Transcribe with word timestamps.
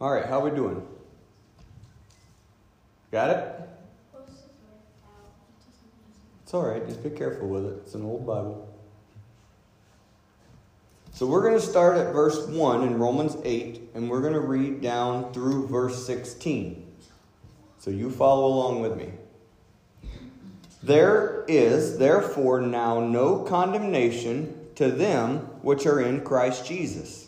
All 0.00 0.12
right, 0.12 0.26
how 0.26 0.40
are 0.40 0.48
we 0.48 0.56
doing? 0.56 0.86
Got 3.10 3.30
it? 3.30 3.68
It's 6.42 6.54
all 6.54 6.66
right. 6.66 6.86
Just 6.86 7.02
be 7.02 7.10
careful 7.10 7.48
with 7.48 7.66
it. 7.66 7.82
It's 7.84 7.94
an 7.94 8.04
old 8.04 8.26
Bible. 8.26 8.66
So 11.12 11.26
we're 11.26 11.42
going 11.42 11.60
to 11.60 11.60
start 11.60 11.96
at 11.98 12.12
verse 12.12 12.46
1 12.46 12.84
in 12.84 12.98
Romans 12.98 13.36
8, 13.44 13.90
and 13.94 14.08
we're 14.08 14.20
going 14.20 14.34
to 14.34 14.40
read 14.40 14.80
down 14.80 15.32
through 15.32 15.66
verse 15.66 16.06
16. 16.06 16.86
So 17.78 17.90
you 17.90 18.08
follow 18.08 18.46
along 18.46 18.82
with 18.82 18.96
me. 18.96 19.10
There 20.80 21.44
is, 21.48 21.98
therefore, 21.98 22.60
now 22.60 23.00
no 23.00 23.40
condemnation 23.40 24.68
to 24.76 24.92
them 24.92 25.38
which 25.62 25.86
are 25.86 26.00
in 26.00 26.20
Christ 26.20 26.64
Jesus, 26.64 27.27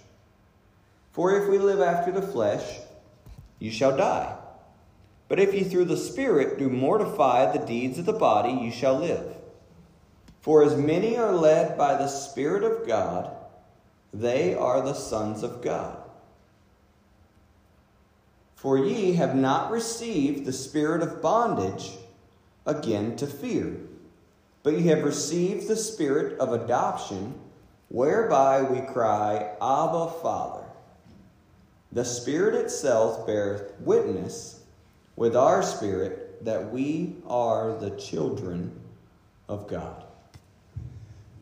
For 1.11 1.41
if 1.41 1.49
we 1.49 1.57
live 1.57 1.81
after 1.81 2.11
the 2.11 2.21
flesh, 2.21 2.79
you 3.59 3.71
shall 3.71 3.95
die. 3.95 4.35
But 5.27 5.39
if 5.39 5.53
ye 5.53 5.63
through 5.63 5.85
the 5.85 5.97
Spirit 5.97 6.57
do 6.57 6.69
mortify 6.69 7.51
the 7.51 7.65
deeds 7.65 7.99
of 7.99 8.05
the 8.05 8.13
body, 8.13 8.51
you 8.51 8.71
shall 8.71 8.99
live. 8.99 9.35
For 10.41 10.63
as 10.63 10.75
many 10.75 11.17
are 11.17 11.33
led 11.33 11.77
by 11.77 11.95
the 11.95 12.07
Spirit 12.07 12.63
of 12.63 12.87
God, 12.87 13.31
they 14.13 14.55
are 14.55 14.81
the 14.81 14.93
sons 14.93 15.43
of 15.43 15.61
God. 15.61 15.97
For 18.55 18.77
ye 18.77 19.13
have 19.13 19.35
not 19.35 19.71
received 19.71 20.45
the 20.45 20.53
spirit 20.53 21.01
of 21.01 21.19
bondage 21.19 21.93
again 22.65 23.15
to 23.15 23.25
fear, 23.25 23.77
but 24.61 24.73
ye 24.73 24.83
have 24.87 25.03
received 25.03 25.67
the 25.67 25.75
spirit 25.75 26.37
of 26.37 26.53
adoption, 26.53 27.39
whereby 27.89 28.61
we 28.61 28.81
cry, 28.81 29.55
Abba, 29.59 30.11
Father. 30.21 30.60
The 31.93 32.05
Spirit 32.05 32.55
itself 32.55 33.27
beareth 33.27 33.73
witness 33.81 34.61
with 35.17 35.35
our 35.35 35.61
spirit 35.61 36.43
that 36.45 36.71
we 36.71 37.17
are 37.27 37.77
the 37.77 37.91
children 37.91 38.79
of 39.49 39.67
God. 39.67 40.05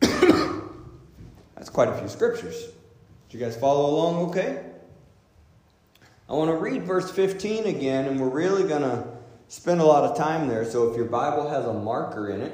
That's 0.00 1.70
quite 1.70 1.88
a 1.88 1.96
few 1.96 2.08
scriptures. 2.08 2.66
Did 3.28 3.38
you 3.38 3.44
guys 3.44 3.56
follow 3.56 3.88
along 3.90 4.30
okay? 4.30 4.64
I 6.28 6.32
want 6.32 6.50
to 6.50 6.56
read 6.56 6.82
verse 6.82 7.10
15 7.10 7.66
again, 7.66 8.06
and 8.06 8.20
we're 8.20 8.28
really 8.28 8.68
going 8.68 8.82
to 8.82 9.06
spend 9.46 9.80
a 9.80 9.84
lot 9.84 10.02
of 10.02 10.16
time 10.16 10.48
there. 10.48 10.64
So 10.64 10.90
if 10.90 10.96
your 10.96 11.06
Bible 11.06 11.48
has 11.48 11.64
a 11.64 11.72
marker 11.72 12.30
in 12.30 12.40
it, 12.40 12.52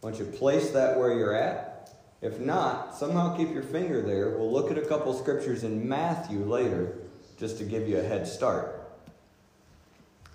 why 0.00 0.10
don't 0.10 0.18
you 0.18 0.26
place 0.26 0.70
that 0.70 0.98
where 0.98 1.12
you're 1.12 1.34
at? 1.34 1.90
If 2.22 2.40
not, 2.40 2.96
somehow 2.96 3.36
keep 3.36 3.50
your 3.50 3.62
finger 3.62 4.00
there. 4.00 4.30
We'll 4.30 4.50
look 4.50 4.70
at 4.70 4.78
a 4.78 4.86
couple 4.86 5.12
scriptures 5.14 5.62
in 5.62 5.86
Matthew 5.88 6.44
later 6.44 6.98
just 7.38 7.58
to 7.58 7.64
give 7.64 7.88
you 7.88 7.98
a 7.98 8.02
head 8.02 8.26
start. 8.26 8.74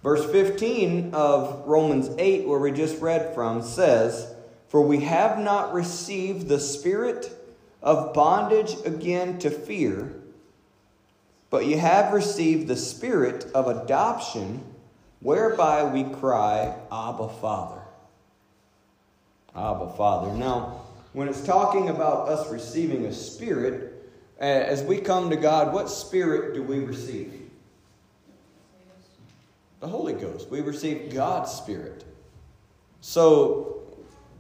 Verse 0.02 0.30
15 0.32 1.14
of 1.14 1.64
Romans 1.66 2.10
8, 2.18 2.48
where 2.48 2.60
we 2.60 2.72
just 2.72 3.02
read 3.02 3.34
from, 3.34 3.62
says, 3.62 4.34
For 4.70 4.82
we 4.82 5.02
have 5.02 5.40
not 5.40 5.74
received 5.74 6.48
the 6.48 6.60
Spirit 6.60 7.32
of 7.84 8.14
bondage 8.14 8.76
again 8.86 9.38
to 9.40 9.50
fear, 9.50 10.14
but 11.50 11.66
you 11.66 11.78
have 11.78 12.14
received 12.14 12.68
the 12.68 12.76
spirit 12.76 13.46
of 13.54 13.68
adoption, 13.68 14.64
whereby 15.20 15.84
we 15.84 16.04
cry, 16.04 16.76
Abba, 16.92 17.30
Father. 17.30 17.82
Abba, 19.56 19.94
Father. 19.96 20.34
Now, 20.34 20.82
when 21.12 21.28
it's 21.28 21.46
talking 21.46 21.90
about 21.90 22.30
us 22.30 22.50
receiving 22.52 23.06
a 23.06 23.14
spirit, 23.14 23.93
Uh, 24.40 24.44
as 24.44 24.84
we 24.84 25.00
come 25.00 25.30
to 25.30 25.36
God, 25.36 25.74
what 25.74 25.90
spirit 25.90 26.54
do 26.54 26.64
we 26.64 26.80
receive? 26.80 27.34
The 29.80 29.88
Holy 29.88 30.14
Ghost. 30.14 30.50
We 30.50 30.62
receive 30.62 31.14
God's 31.14 31.52
spirit. 31.52 32.04
So, 33.02 33.84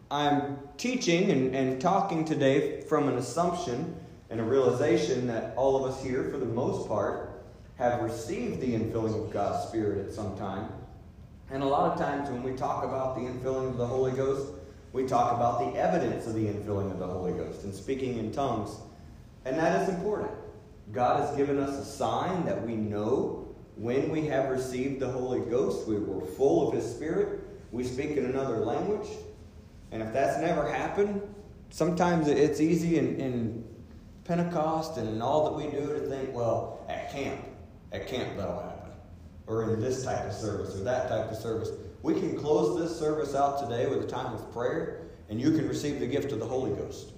I'm 0.10 0.60
teaching 0.78 1.32
and, 1.32 1.56
and 1.56 1.82
talking 1.82 2.24
today 2.24 2.82
from 2.82 3.10
an 3.10 3.18
assumption 3.18 3.96
and 4.30 4.40
a 4.40 4.44
realization 4.44 5.28
that 5.28 5.56
all 5.56 5.76
of 5.76 5.92
us 5.92 6.04
here, 6.04 6.30
for 6.30 6.38
the 6.38 6.46
most 6.46 6.88
part, 6.88 7.44
have 7.78 8.02
received 8.02 8.62
the 8.62 8.74
infilling 8.74 9.26
of 9.26 9.32
God's 9.32 9.68
Spirit 9.68 10.08
at 10.08 10.14
some 10.14 10.38
time. 10.38 10.70
And 11.50 11.64
a 11.64 11.66
lot 11.66 11.92
of 11.92 12.00
times 12.00 12.30
when 12.30 12.44
we 12.44 12.54
talk 12.54 12.84
about 12.84 13.16
the 13.16 13.22
infilling 13.22 13.70
of 13.70 13.78
the 13.78 13.86
Holy 13.86 14.12
Ghost, 14.12 14.54
we 14.92 15.06
talk 15.06 15.34
about 15.34 15.60
the 15.60 15.80
evidence 15.80 16.28
of 16.28 16.36
the 16.36 16.46
infilling 16.46 16.92
of 16.92 17.00
the 17.00 17.08
Holy 17.08 17.34
Ghost 17.34 17.64
and 17.64 17.74
speaking 17.74 18.18
in 18.18 18.32
tongues. 18.32 18.70
And 19.46 19.58
that 19.58 19.82
is 19.82 19.90
important. 19.96 20.32
God 20.92 21.22
has 21.22 21.36
given 21.36 21.60
us 21.60 21.78
a 21.78 21.86
sign 21.86 22.46
that 22.46 22.66
we 22.66 22.76
know 22.76 23.44
when 23.76 24.10
we 24.10 24.28
have 24.28 24.50
received 24.50 25.00
the 25.00 25.10
Holy 25.10 25.40
Ghost, 25.50 25.88
we 25.88 25.98
were 25.98 26.26
full 26.26 26.68
of 26.68 26.76
His 26.76 26.90
Spirit, 26.90 27.40
we 27.72 27.84
speak 27.84 28.12
in 28.12 28.26
another 28.26 28.58
language, 28.58 29.10
and 29.92 30.02
if 30.02 30.14
that's 30.14 30.40
never 30.40 30.72
happened, 30.72 31.22
sometimes 31.70 32.28
it's 32.28 32.60
easy 32.60 32.98
in, 32.98 33.20
in 33.20 33.64
Pentecost 34.26 34.98
and 34.98 35.10
in 35.10 35.22
all 35.22 35.46
that 35.46 35.54
we 35.54 35.72
do 35.72 35.88
to 35.88 36.00
think, 36.08 36.34
well, 36.34 36.86
at 36.88 37.12
camp, 37.12 37.42
at 37.92 38.08
camp 38.08 38.38
that'll 38.38 38.62
happen. 38.62 38.92
Or 39.48 39.74
in 39.74 39.82
this 39.82 40.04
type 40.04 40.26
of 40.26 40.34
service 40.34 40.76
or 40.76 40.84
that 40.84 41.10
type 41.10 41.30
of 41.30 41.38
service. 41.38 41.70
We 42.02 42.14
can 42.14 42.38
close 42.38 42.80
this 42.80 42.98
service 42.98 43.36
out 43.36 43.60
today 43.60 43.88
with 43.88 44.04
a 44.04 44.08
time 44.08 44.34
of 44.34 44.52
prayer, 44.54 45.02
and 45.30 45.40
you 45.40 45.52
can 45.52 45.68
receive 45.68 46.00
the 46.00 46.08
gift 46.08 46.32
of 46.32 46.40
the 46.40 46.46
Holy 46.46 46.72
Ghost. 46.76 47.12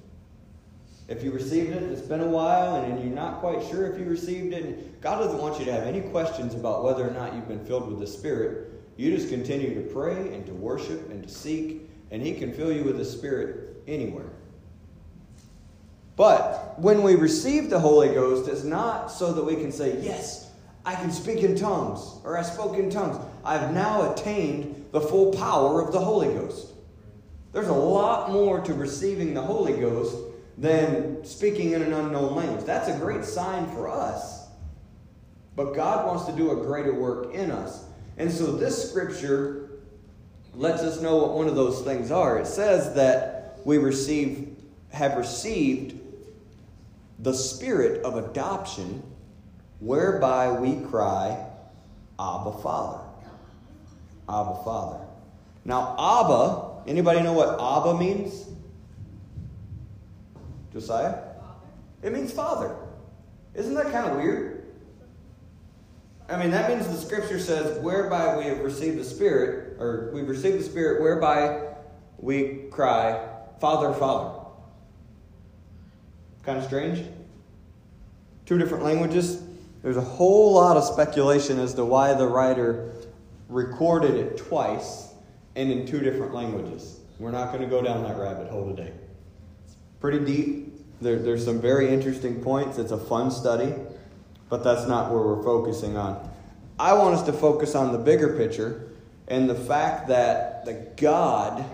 If 1.08 1.24
you 1.24 1.32
received 1.32 1.72
it, 1.72 1.84
it's 1.84 2.02
been 2.02 2.22
a 2.22 2.28
while, 2.28 2.78
and 2.78 3.00
you're 3.04 3.14
not 3.14 3.40
quite 3.40 3.64
sure 3.70 3.86
if 3.86 4.00
you 4.00 4.06
received 4.06 4.54
it. 4.54 5.00
God 5.02 5.20
doesn't 5.20 5.40
want 5.40 5.60
you 5.60 5.66
to 5.66 5.72
have 5.72 5.84
any 5.84 6.02
questions 6.02 6.56
about 6.56 6.84
whether 6.84 7.08
or 7.08 7.12
not 7.12 7.36
you've 7.36 7.48
been 7.48 7.64
filled 7.64 7.88
with 7.88 8.00
the 8.00 8.08
Spirit. 8.08 8.72
You 8.98 9.16
just 9.16 9.30
continue 9.30 9.76
to 9.76 9.94
pray 9.94 10.34
and 10.34 10.46
to 10.48 10.54
worship 10.54 11.10
and 11.12 11.22
to 11.22 11.30
seek, 11.30 11.88
and 12.10 12.24
He 12.24 12.34
can 12.34 12.54
fill 12.54 12.72
you 12.72 12.84
with 12.84 12.98
the 12.98 13.06
Spirit 13.06 13.84
anywhere. 13.88 14.32
But 16.16 16.80
when 16.80 17.04
we 17.04 17.16
receive 17.16 17.70
the 17.70 17.80
Holy 17.80 18.08
Ghost, 18.08 18.50
it's 18.50 18.64
not 18.64 19.12
so 19.12 19.32
that 19.34 19.44
we 19.44 19.56
can 19.56 19.72
say, 19.72 20.00
Yes, 20.02 20.50
I 20.86 20.96
can 20.96 21.12
speak 21.12 21.44
in 21.44 21.56
tongues, 21.56 22.20
or 22.24 22.36
I 22.36 22.42
spoke 22.42 22.78
in 22.78 22.90
tongues. 22.90 23.24
I've 23.44 23.74
now 23.74 24.12
attained 24.12 24.88
the 24.92 25.02
full 25.02 25.34
power 25.34 25.82
of 25.82 25.92
the 25.92 26.00
Holy 26.00 26.30
Ghost. 26.30 26.74
There's 27.52 27.68
a 27.68 27.74
lot 27.74 28.32
more 28.32 28.60
to 28.62 28.74
receiving 28.74 29.34
the 29.34 29.42
Holy 29.42 29.74
Ghost 29.74 30.16
than 30.58 31.24
speaking 31.26 31.72
in 31.72 31.82
an 31.82 31.94
unknown 31.94 32.36
language. 32.36 32.66
That's 32.66 32.88
a 32.88 32.98
great 32.98 33.26
sign 33.26 33.68
for 33.72 33.90
us. 33.90 34.48
But 35.56 35.74
God 35.74 36.08
wants 36.08 36.26
to 36.26 36.32
do 36.34 36.52
a 36.52 36.64
greater 36.64 36.94
work 36.94 37.34
in 37.34 37.52
us. 37.52 37.86
And 38.18 38.32
so 38.32 38.56
this 38.56 38.90
scripture 38.90 39.70
lets 40.54 40.82
us 40.82 41.02
know 41.02 41.18
what 41.18 41.34
one 41.34 41.48
of 41.48 41.56
those 41.56 41.82
things 41.82 42.12
are. 42.12 42.40
It 42.40 42.48
says 42.48 42.96
that 42.96 43.60
we 43.66 43.78
receive 43.78 44.56
have 44.92 45.18
received 45.18 46.00
the 47.20 47.34
spirit 47.34 48.04
of 48.04 48.16
adoption 48.16 49.04
whereby 49.80 50.52
we 50.52 50.78
cry 50.88 51.46
Abba 52.18 52.54
Father. 52.64 53.04
Abba 54.30 54.64
Father. 54.64 55.06
Now 55.66 55.96
Abba, 56.00 56.90
anybody 56.90 57.22
know 57.22 57.34
what 57.34 57.60
Abba 57.60 57.98
means? 58.00 58.46
Josiah? 60.76 61.16
It 62.04 62.12
means 62.12 62.34
father. 62.34 62.76
Isn't 63.54 63.76
that 63.76 63.94
kind 63.94 64.12
of 64.12 64.18
weird? 64.18 64.66
I 66.28 66.38
mean, 66.38 66.52
that 66.52 66.70
means 66.70 66.86
the 66.88 66.98
scripture 66.98 67.40
says, 67.40 67.80
whereby 67.80 68.36
we 68.36 68.44
have 68.46 68.60
received 68.60 69.00
the 69.00 69.04
Spirit, 69.06 69.80
or 69.80 70.12
we've 70.14 70.28
received 70.28 70.60
the 70.60 70.64
Spirit, 70.64 71.02
whereby 71.02 71.70
we 72.18 72.66
cry, 72.72 73.26
Father, 73.62 73.94
Father. 73.94 74.42
Kind 76.44 76.58
of 76.58 76.66
strange? 76.66 77.06
Two 78.46 78.58
different 78.58 78.84
languages. 78.84 79.44
There's 79.82 79.98
a 79.98 80.02
whole 80.02 80.56
lot 80.56 80.76
of 80.76 80.84
speculation 80.84 81.58
as 81.58 81.74
to 81.76 81.86
why 81.86 82.14
the 82.14 82.28
writer 82.28 82.92
recorded 83.48 84.16
it 84.16 84.38
twice 84.38 85.14
and 85.56 85.72
in 85.72 85.86
two 85.86 86.02
different 86.02 86.34
languages. 86.34 87.00
We're 87.18 87.32
not 87.32 87.54
going 87.54 87.62
to 87.62 87.70
go 87.70 87.82
down 87.82 88.04
that 88.04 88.18
rabbit 88.18 88.50
hole 88.50 88.76
today. 88.76 88.92
It's 89.64 89.76
pretty 90.02 90.20
deep. 90.26 90.65
There, 91.02 91.20
there's 91.20 91.44
some 91.44 91.60
very 91.60 91.90
interesting 91.90 92.42
points. 92.42 92.78
It's 92.78 92.92
a 92.92 92.98
fun 92.98 93.32
study, 93.32 93.74
but 94.50 94.64
that's 94.64 94.88
not 94.88 95.12
where 95.12 95.22
we're 95.22 95.44
focusing 95.44 95.98
on. 95.98 96.30
I 96.80 96.94
want 96.94 97.16
us 97.16 97.24
to 97.24 97.34
focus 97.34 97.76
on 97.76 97.92
the 97.92 97.98
bigger 97.98 98.36
picture 98.38 98.90
and 99.28 99.50
the 99.50 99.56
fact 99.56 100.08
that 100.10 100.66
the 100.66 100.74
God 100.98 101.66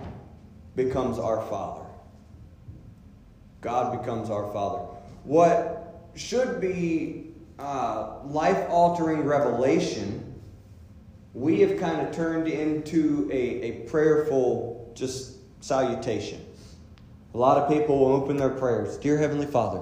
becomes 0.75 1.19
our 1.19 1.41
Father. 1.47 1.85
God 3.62 4.00
becomes 4.00 4.29
our 4.29 4.51
Father. 4.53 4.83
What 5.23 6.09
should 6.15 6.59
be 6.59 7.31
uh, 7.59 8.19
life 8.25 8.65
altering 8.69 9.23
revelation, 9.23 10.41
we 11.33 11.62
have 11.62 11.79
kind 11.79 12.06
of 12.06 12.13
turned 12.13 12.47
into 12.47 13.29
a, 13.31 13.38
a 13.38 13.71
prayerful 13.88 14.91
just 14.95 15.38
salutation. 15.63 16.44
A 17.33 17.38
lot 17.38 17.57
of 17.57 17.69
people 17.69 17.98
will 17.98 18.13
open 18.13 18.38
their 18.38 18.50
prayers, 18.50 18.98
Dear 18.98 19.18
Heavenly 19.18 19.45
Father, 19.45 19.81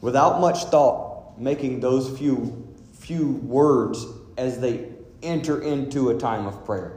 without 0.00 0.40
much 0.40 0.64
thought, 0.64 1.38
making 1.38 1.80
those 1.80 2.16
few, 2.18 2.66
few 2.98 3.32
words 3.32 4.06
as 4.38 4.60
they 4.60 4.88
enter 5.22 5.60
into 5.60 6.10
a 6.10 6.18
time 6.18 6.46
of 6.46 6.64
prayer. 6.64 6.96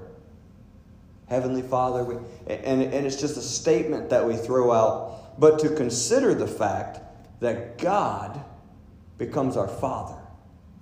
Heavenly 1.27 1.61
Father, 1.61 2.03
we, 2.03 2.15
and, 2.47 2.81
and 2.81 3.05
it's 3.05 3.19
just 3.19 3.35
a 3.35 3.41
statement 3.41 4.09
that 4.09 4.25
we 4.25 4.37
throw 4.37 4.71
out, 4.71 5.39
but 5.39 5.59
to 5.59 5.69
consider 5.75 6.33
the 6.33 6.47
fact 6.47 6.99
that 7.41 7.77
God 7.77 8.43
becomes 9.17 9.57
our 9.57 9.67
Father. 9.67 10.17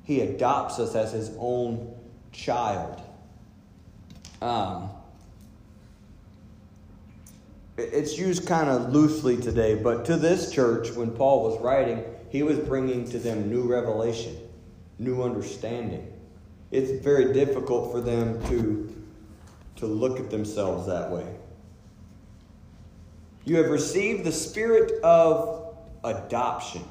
He 0.03 0.21
adopts 0.21 0.77
us 0.77 0.93
as 0.93 1.11
His 1.11 1.31
own 1.39 1.95
child. 2.31 3.01
Um, 4.41 4.89
it's 7.77 8.17
used 8.17 8.47
kind 8.47 8.69
of 8.69 8.93
loosely 8.93 9.37
today, 9.37 9.75
but 9.75 10.05
to 10.05 10.15
this 10.15 10.51
church, 10.51 10.91
when 10.91 11.11
Paul 11.11 11.43
was 11.43 11.61
writing, 11.61 12.03
he 12.29 12.41
was 12.43 12.57
bringing 12.59 13.09
to 13.11 13.19
them 13.19 13.49
new 13.49 13.63
revelation, 13.63 14.37
new 14.97 15.23
understanding. 15.23 16.11
It's 16.71 17.03
very 17.03 17.33
difficult 17.33 17.91
for 17.91 18.01
them 18.01 18.41
to, 18.47 19.05
to 19.77 19.85
look 19.85 20.19
at 20.19 20.29
themselves 20.29 20.87
that 20.87 21.11
way. 21.11 21.25
You 23.43 23.57
have 23.57 23.69
received 23.69 24.23
the 24.23 24.31
spirit 24.31 25.01
of 25.03 25.75
adoption. 26.03 26.83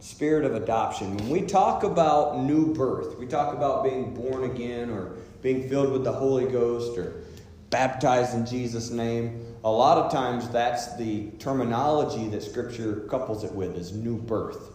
Spirit 0.00 0.44
of 0.44 0.54
adoption. 0.54 1.16
When 1.18 1.28
we 1.28 1.42
talk 1.42 1.84
about 1.84 2.40
new 2.40 2.74
birth, 2.74 3.18
we 3.18 3.26
talk 3.26 3.54
about 3.54 3.84
being 3.84 4.14
born 4.14 4.44
again 4.44 4.90
or 4.90 5.16
being 5.42 5.68
filled 5.68 5.92
with 5.92 6.02
the 6.02 6.12
Holy 6.12 6.46
Ghost 6.46 6.98
or 6.98 7.22
baptized 7.70 8.34
in 8.34 8.46
Jesus' 8.46 8.90
name. 8.90 9.44
A 9.64 9.70
lot 9.70 9.98
of 9.98 10.12
times 10.12 10.48
that's 10.48 10.96
the 10.96 11.28
terminology 11.38 12.28
that 12.28 12.42
Scripture 12.42 13.06
couples 13.10 13.44
it 13.44 13.52
with 13.52 13.76
is 13.76 13.92
new 13.92 14.16
birth. 14.16 14.72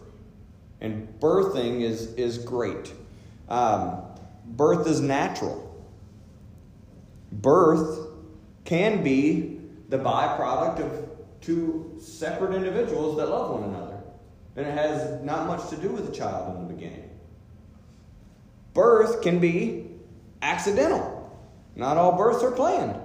And 0.80 1.08
birthing 1.20 1.82
is, 1.82 2.12
is 2.14 2.38
great. 2.38 2.92
Um, 3.48 4.02
birth 4.46 4.86
is 4.86 5.00
natural. 5.00 5.60
Birth 7.32 8.06
can 8.64 9.02
be 9.02 9.60
the 9.88 9.98
byproduct 9.98 10.80
of 10.80 11.08
two 11.40 11.96
separate 12.00 12.54
individuals 12.54 13.16
that 13.16 13.28
love 13.28 13.50
one 13.50 13.70
another. 13.70 14.02
And 14.56 14.66
it 14.66 14.72
has 14.72 15.22
not 15.22 15.46
much 15.46 15.68
to 15.70 15.76
do 15.76 15.88
with 15.88 16.06
the 16.06 16.12
child 16.12 16.56
in 16.56 16.66
the 16.66 16.74
beginning. 16.74 17.10
Birth 18.72 19.22
can 19.22 19.40
be 19.40 19.90
accidental. 20.42 21.13
Not 21.76 21.96
all 21.96 22.16
births 22.16 22.42
are 22.42 22.50
planned. 22.50 23.00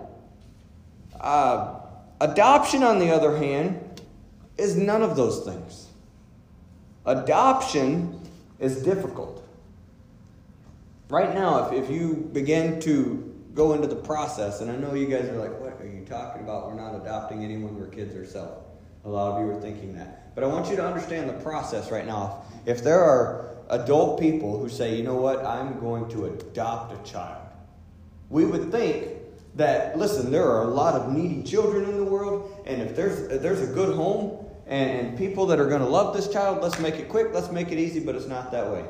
Uh, 1.19 1.79
adoption, 2.21 2.83
on 2.83 2.99
the 2.99 3.11
other 3.11 3.37
hand, 3.37 4.01
is 4.57 4.75
none 4.75 5.01
of 5.01 5.15
those 5.15 5.45
things. 5.45 5.87
Adoption 7.05 8.19
is 8.59 8.83
difficult. 8.83 9.43
Right 11.09 11.33
now, 11.33 11.67
if, 11.67 11.85
if 11.85 11.89
you 11.89 12.29
begin 12.33 12.79
to 12.81 13.25
go 13.55 13.73
into 13.73 13.87
the 13.87 13.95
process, 13.95 14.61
and 14.61 14.69
I 14.69 14.75
know 14.75 14.93
you 14.93 15.07
guys 15.07 15.27
are 15.29 15.37
like, 15.37 15.59
what 15.59 15.81
are 15.81 15.87
you 15.87 16.05
talking 16.05 16.43
about? 16.43 16.67
We're 16.67 16.79
not 16.79 16.95
adopting 16.95 17.43
anyone, 17.43 17.79
we're 17.79 17.87
kids 17.87 18.15
ourselves. 18.15 18.65
A 19.05 19.09
lot 19.09 19.33
of 19.33 19.45
you 19.45 19.51
are 19.51 19.59
thinking 19.59 19.95
that. 19.95 20.35
But 20.35 20.43
I 20.43 20.47
want 20.47 20.69
you 20.69 20.75
to 20.75 20.85
understand 20.85 21.29
the 21.29 21.33
process 21.33 21.89
right 21.89 22.05
now. 22.05 22.43
If 22.65 22.83
there 22.83 22.99
are 22.99 23.55
adult 23.69 24.19
people 24.19 24.59
who 24.59 24.69
say, 24.69 24.95
you 24.95 25.03
know 25.03 25.15
what, 25.15 25.43
I'm 25.45 25.79
going 25.79 26.09
to 26.09 26.25
adopt 26.25 26.93
a 26.93 27.11
child, 27.11 27.38
we 28.29 28.45
would 28.45 28.71
think 28.71 29.09
that, 29.55 29.97
listen, 29.97 30.31
there 30.31 30.49
are 30.49 30.63
a 30.63 30.67
lot 30.67 30.95
of 30.95 31.11
needy 31.11 31.43
children 31.43 31.85
in 31.85 31.97
the 31.97 32.03
world, 32.03 32.63
and 32.65 32.81
if 32.81 32.95
there's, 32.95 33.19
if 33.31 33.41
there's 33.41 33.61
a 33.61 33.73
good 33.73 33.95
home 33.95 34.45
and, 34.67 35.07
and 35.07 35.17
people 35.17 35.47
that 35.47 35.59
are 35.59 35.67
going 35.67 35.81
to 35.81 35.87
love 35.87 36.15
this 36.15 36.31
child, 36.31 36.61
let's 36.61 36.79
make 36.79 36.95
it 36.95 37.09
quick, 37.09 37.33
let's 37.33 37.51
make 37.51 37.71
it 37.71 37.79
easy, 37.79 37.99
but 37.99 38.15
it's 38.15 38.27
not 38.27 38.51
that 38.51 38.69
way. 38.71 38.85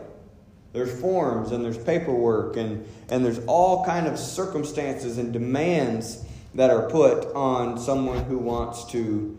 There's 0.71 0.99
forms 1.01 1.51
and 1.51 1.65
there's 1.65 1.77
paperwork 1.77 2.55
and, 2.57 2.85
and 3.09 3.25
there's 3.25 3.39
all 3.47 3.83
kind 3.85 4.05
of 4.05 4.19
circumstances 4.19 5.17
and 5.17 5.33
demands 5.33 6.23
that 6.53 6.69
are 6.69 6.89
put 6.89 7.33
on 7.33 7.79
someone 7.79 8.23
who 8.25 8.37
wants 8.37 8.85
to, 8.91 9.35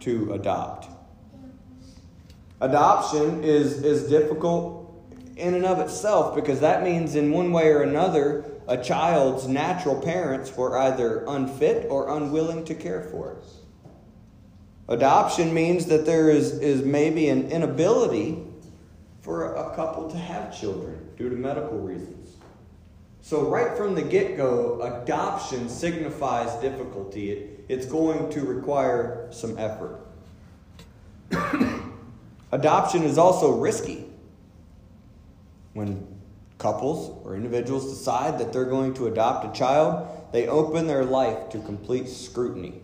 to 0.00 0.32
adopt. 0.34 0.88
Adoption 2.60 3.44
is, 3.44 3.82
is 3.84 4.10
difficult 4.10 4.84
in 5.36 5.54
and 5.54 5.64
of 5.64 5.78
itself 5.78 6.34
because 6.34 6.60
that 6.60 6.82
means, 6.82 7.14
in 7.14 7.30
one 7.30 7.52
way 7.52 7.68
or 7.68 7.82
another, 7.82 8.44
a 8.68 8.76
child's 8.76 9.48
natural 9.48 10.00
parents 10.00 10.54
were 10.54 10.78
either 10.78 11.24
unfit 11.26 11.86
or 11.90 12.14
unwilling 12.16 12.66
to 12.66 12.74
care 12.74 13.02
for 13.02 13.32
it. 13.32 13.44
Adoption 14.88 15.52
means 15.52 15.86
that 15.86 16.04
there 16.04 16.30
is, 16.30 16.58
is 16.60 16.82
maybe 16.82 17.28
an 17.30 17.50
inability 17.50 18.38
for 19.22 19.54
a 19.54 19.74
couple 19.74 20.10
to 20.10 20.16
have 20.16 20.58
children 20.58 21.08
due 21.16 21.30
to 21.30 21.36
medical 21.36 21.78
reasons. 21.78 22.36
So, 23.20 23.48
right 23.48 23.76
from 23.76 23.94
the 23.94 24.00
get 24.00 24.38
go, 24.38 24.80
adoption 24.80 25.68
signifies 25.68 26.54
difficulty. 26.62 27.32
It, 27.32 27.64
it's 27.68 27.84
going 27.84 28.30
to 28.30 28.40
require 28.40 29.28
some 29.30 29.58
effort. 29.58 30.00
adoption 32.52 33.02
is 33.02 33.18
also 33.18 33.52
risky. 33.52 34.06
When 35.74 36.07
couples 36.58 37.24
or 37.24 37.36
individuals 37.36 37.88
decide 37.88 38.38
that 38.38 38.52
they're 38.52 38.64
going 38.64 38.92
to 38.94 39.06
adopt 39.06 39.46
a 39.46 39.58
child, 39.58 40.06
they 40.32 40.48
open 40.48 40.86
their 40.86 41.04
life 41.04 41.48
to 41.50 41.58
complete 41.60 42.08
scrutiny. 42.08 42.82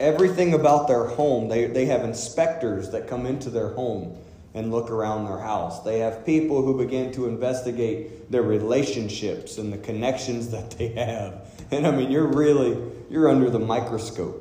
everything 0.00 0.52
about 0.52 0.88
their 0.88 1.04
home. 1.04 1.48
They, 1.48 1.66
they 1.66 1.86
have 1.86 2.02
inspectors 2.04 2.90
that 2.90 3.06
come 3.06 3.24
into 3.24 3.50
their 3.50 3.68
home 3.68 4.18
and 4.52 4.70
look 4.70 4.90
around 4.90 5.26
their 5.26 5.38
house. 5.38 5.82
They 5.84 6.00
have 6.00 6.26
people 6.26 6.62
who 6.62 6.76
begin 6.76 7.12
to 7.12 7.26
investigate 7.28 8.30
their 8.30 8.42
relationships 8.42 9.58
and 9.58 9.72
the 9.72 9.78
connections 9.78 10.50
that 10.56 10.72
they 10.72 10.88
have. 10.88 11.48
And 11.70 11.86
I 11.86 11.92
mean, 11.92 12.10
you're 12.10 12.26
really 12.26 12.76
you're 13.08 13.28
under 13.30 13.48
the 13.48 13.58
microscope. 13.60 14.40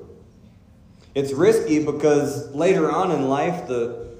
It's 1.13 1.33
risky 1.33 1.85
because 1.85 2.53
later 2.55 2.89
on 2.89 3.11
in 3.11 3.27
life, 3.29 3.67
the 3.67 4.10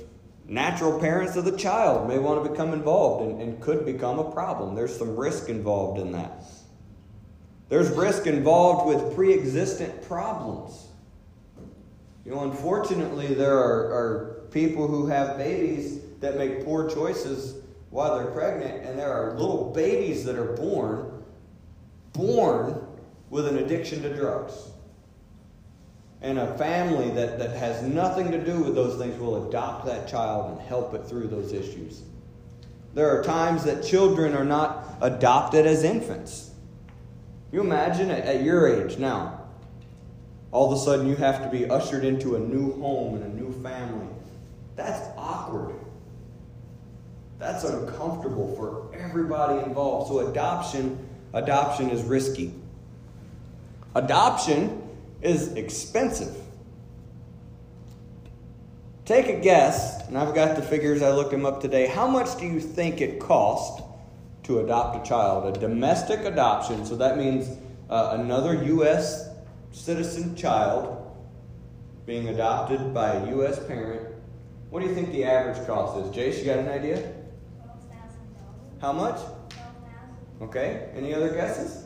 natural 0.52 1.00
parents 1.00 1.38
of 1.38 1.46
the 1.46 1.58
child 1.58 2.10
may 2.10 2.20
want 2.20 2.44
to 2.44 2.50
become 2.50 2.74
involved 2.74 3.24
and, 3.24 3.42
and 3.42 3.62
could 3.62 3.86
become 3.86 4.20
a 4.20 4.32
problem. 4.32 4.76
There's 4.76 4.96
some 4.96 5.16
risk 5.16 5.48
involved 5.48 6.00
in 6.00 6.12
that. 6.12 6.44
There's 7.70 7.90
risk 7.92 8.28
involved 8.28 8.86
with 8.86 9.16
pre 9.16 9.34
existent 9.34 10.06
problems. 10.08 10.88
You 12.26 12.34
know, 12.34 12.44
unfortunately, 12.44 13.34
there 13.34 13.58
are, 13.58 13.94
are 13.94 14.48
people 14.52 14.88
who 14.88 15.08
have 15.08 15.38
babies 15.38 16.02
that 16.20 16.38
make 16.38 16.66
poor 16.66 16.90
choices 16.90 17.64
while 17.90 18.18
they're 18.18 18.32
pregnant, 18.32 18.86
and 18.86 19.00
there 19.00 19.12
are 19.12 19.32
little 19.40 19.72
babies 19.72 20.26
that 20.26 20.36
are 20.36 20.54
born, 20.54 21.24
born 22.12 22.86
with 23.30 23.48
an 23.48 23.58
addiction 23.58 24.02
to 24.02 24.14
drugs. 24.14 24.72
And 26.22 26.38
a 26.38 26.56
family 26.58 27.10
that, 27.12 27.40
that 27.40 27.56
has 27.58 27.82
nothing 27.82 28.32
to 28.32 28.44
do 28.44 28.60
with 28.60 28.76
those 28.76 29.00
things 29.00 29.20
will 29.20 29.48
adopt 29.48 29.86
that 29.86 30.08
child 30.08 30.52
and 30.52 30.68
help 30.68 30.94
it 30.94 31.08
through 31.08 31.28
those 31.28 31.52
issues. 31.52 32.04
There 32.94 33.10
are 33.10 33.24
times 33.24 33.64
that 33.64 33.84
children 33.84 34.36
are 34.36 34.46
not 34.46 34.98
adopted 35.02 35.66
as 35.66 35.84
infants. 35.84 36.52
You 37.52 37.62
imagine 37.62 38.12
at, 38.12 38.26
at 38.26 38.44
your 38.44 38.68
age 38.68 38.98
now, 38.98 39.42
all 40.52 40.72
of 40.72 40.78
a 40.78 40.82
sudden 40.82 41.08
you 41.08 41.16
have 41.16 41.42
to 41.44 41.50
be 41.50 41.70
ushered 41.70 42.04
into 42.04 42.36
a 42.36 42.40
new 42.40 42.80
home 42.80 43.16
and 43.16 43.24
a 43.24 43.42
new 43.42 43.52
family. 43.64 44.08
That's 44.76 45.08
awkward. 45.18 45.76
That's 47.40 47.64
uncomfortable 47.64 48.56
for 48.56 48.96
everybody 48.96 49.64
involved. 49.66 50.10
So 50.10 50.28
adoption, 50.28 51.08
adoption 51.34 51.90
is 51.90 52.04
risky. 52.04 52.54
Adoption 53.96 54.81
is 55.22 55.54
expensive. 55.54 56.36
Take 59.06 59.28
a 59.28 59.40
guess, 59.40 60.08
and 60.08 60.18
I've 60.18 60.34
got 60.34 60.56
the 60.56 60.62
figures, 60.62 61.02
I 61.02 61.12
looked 61.12 61.32
them 61.32 61.46
up 61.46 61.60
today. 61.60 61.88
How 61.88 62.08
much 62.08 62.38
do 62.40 62.46
you 62.46 62.60
think 62.60 63.02
it 63.02 63.20
cost 63.20 63.84
to 64.44 64.60
adopt 64.60 65.06
a 65.06 65.10
child? 65.10 65.56
A 65.56 65.60
domestic 65.60 66.22
adoption, 66.22 66.86
so 66.86 66.96
that 66.96 67.18
means 67.18 67.58
uh, 67.90 68.18
another 68.20 68.64
U.S. 68.64 69.30
citizen 69.72 70.36
child 70.36 70.98
being 72.06 72.30
adopted 72.30 72.94
by 72.94 73.14
a 73.14 73.30
U.S. 73.32 73.60
parent. 73.66 74.16
What 74.70 74.82
do 74.82 74.88
you 74.88 74.96
think 74.96 75.12
the 75.12 75.26
average 75.26 75.68
cost 75.68 75.98
is? 76.06 76.16
Jace, 76.16 76.40
you 76.40 76.46
got 76.46 76.60
an 76.60 76.70
idea? 76.70 76.98
$12,000. 76.98 78.82
How 78.82 78.94
much? 78.94 79.18
12000 79.50 79.62
Okay, 80.42 80.90
any 80.96 81.14
other 81.14 81.34
guesses? 81.34 81.84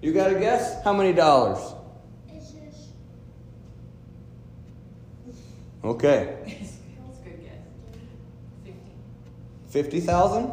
You 0.00 0.14
got 0.14 0.32
a 0.32 0.38
guess? 0.38 0.82
How 0.84 0.94
many 0.94 1.12
dollars? 1.12 1.75
Okay. 5.84 6.36
That's 7.06 7.18
a 7.18 7.22
good 7.24 7.40
guess. 7.42 7.52
Fifteen. 9.70 10.00
50,000? 10.00 10.50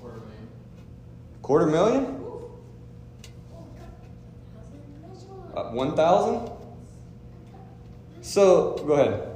Quarter 0.00 0.20
million. 0.20 0.44
Quarter 1.42 1.66
million? 1.66 2.16
Uh, 5.54 5.70
1,000? 5.70 6.50
So, 8.22 8.74
go 8.86 8.92
ahead. 8.92 9.26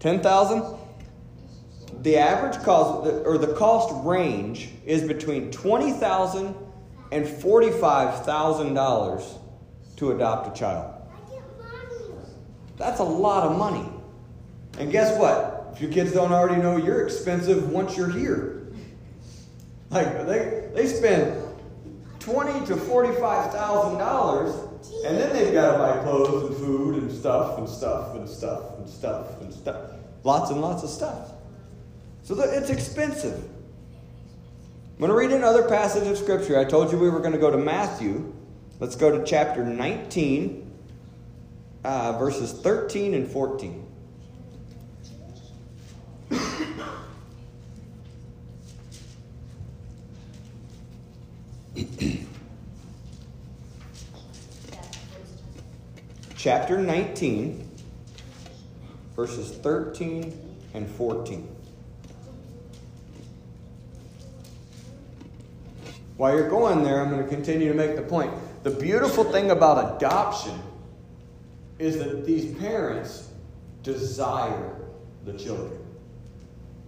10,000? 0.00 0.62
The 2.02 2.18
average 2.18 2.62
cost, 2.62 3.06
or 3.24 3.38
the 3.38 3.54
cost 3.54 3.94
range, 4.04 4.68
is 4.84 5.02
between 5.02 5.50
$20,000 5.50 6.54
and 7.12 7.24
$45,000 7.24 9.38
to 9.96 10.10
adopt 10.10 10.56
a 10.56 10.58
child. 10.58 11.01
That's 12.76 13.00
a 13.00 13.04
lot 13.04 13.44
of 13.44 13.58
money. 13.58 13.88
And 14.78 14.90
guess 14.90 15.18
what? 15.18 15.72
If 15.74 15.80
your 15.80 15.90
kids 15.90 16.12
don't 16.12 16.32
already 16.32 16.60
know, 16.60 16.76
you're 16.76 17.04
expensive 17.04 17.70
once 17.70 17.96
you're 17.96 18.10
here. 18.10 18.58
Like 19.90 20.26
they 20.26 20.70
they 20.74 20.86
spend 20.86 21.38
twenty 22.18 22.64
to 22.64 22.76
forty-five 22.76 23.52
thousand 23.52 23.98
dollars, 23.98 24.54
and 25.04 25.18
then 25.18 25.34
they've 25.34 25.52
got 25.52 25.72
to 25.72 25.78
buy 25.78 26.02
clothes 26.02 26.48
and 26.48 26.56
food 26.56 27.02
and 27.02 27.12
stuff 27.12 27.58
and 27.58 27.68
stuff 27.68 28.14
and 28.14 28.26
stuff 28.26 28.78
and 28.78 28.88
stuff 28.88 29.38
and 29.42 29.52
stuff, 29.52 29.90
lots 30.24 30.50
and 30.50 30.62
lots 30.62 30.82
of 30.82 30.88
stuff. 30.88 31.32
So 32.22 32.40
it's 32.40 32.70
expensive. 32.70 33.34
I'm 33.34 34.98
going 34.98 35.10
to 35.10 35.14
read 35.14 35.32
another 35.32 35.68
passage 35.68 36.06
of 36.06 36.16
scripture. 36.16 36.58
I 36.58 36.64
told 36.64 36.90
you 36.90 36.96
we 36.96 37.10
were 37.10 37.20
going 37.20 37.32
to 37.32 37.38
go 37.38 37.50
to 37.50 37.58
Matthew. 37.58 38.32
Let's 38.78 38.96
go 38.96 39.16
to 39.16 39.24
chapter 39.26 39.64
19 39.64 40.61
uh, 41.84 42.18
verses 42.18 42.52
13 42.52 43.14
and 43.14 43.30
14. 43.30 43.86
Chapter 56.36 56.78
19, 56.78 57.70
verses 59.14 59.52
13 59.58 60.36
and 60.74 60.90
14. 60.90 61.48
While 66.16 66.34
you're 66.36 66.48
going 66.48 66.82
there, 66.82 67.00
I'm 67.00 67.10
going 67.10 67.22
to 67.22 67.28
continue 67.28 67.68
to 67.68 67.74
make 67.74 67.94
the 67.94 68.02
point. 68.02 68.32
The 68.64 68.70
beautiful 68.70 69.22
thing 69.22 69.52
about 69.52 69.96
adoption 69.96 70.60
is 71.82 71.98
that 71.98 72.24
these 72.24 72.54
parents 72.58 73.28
desire 73.82 74.76
the 75.24 75.32
children. 75.32 75.78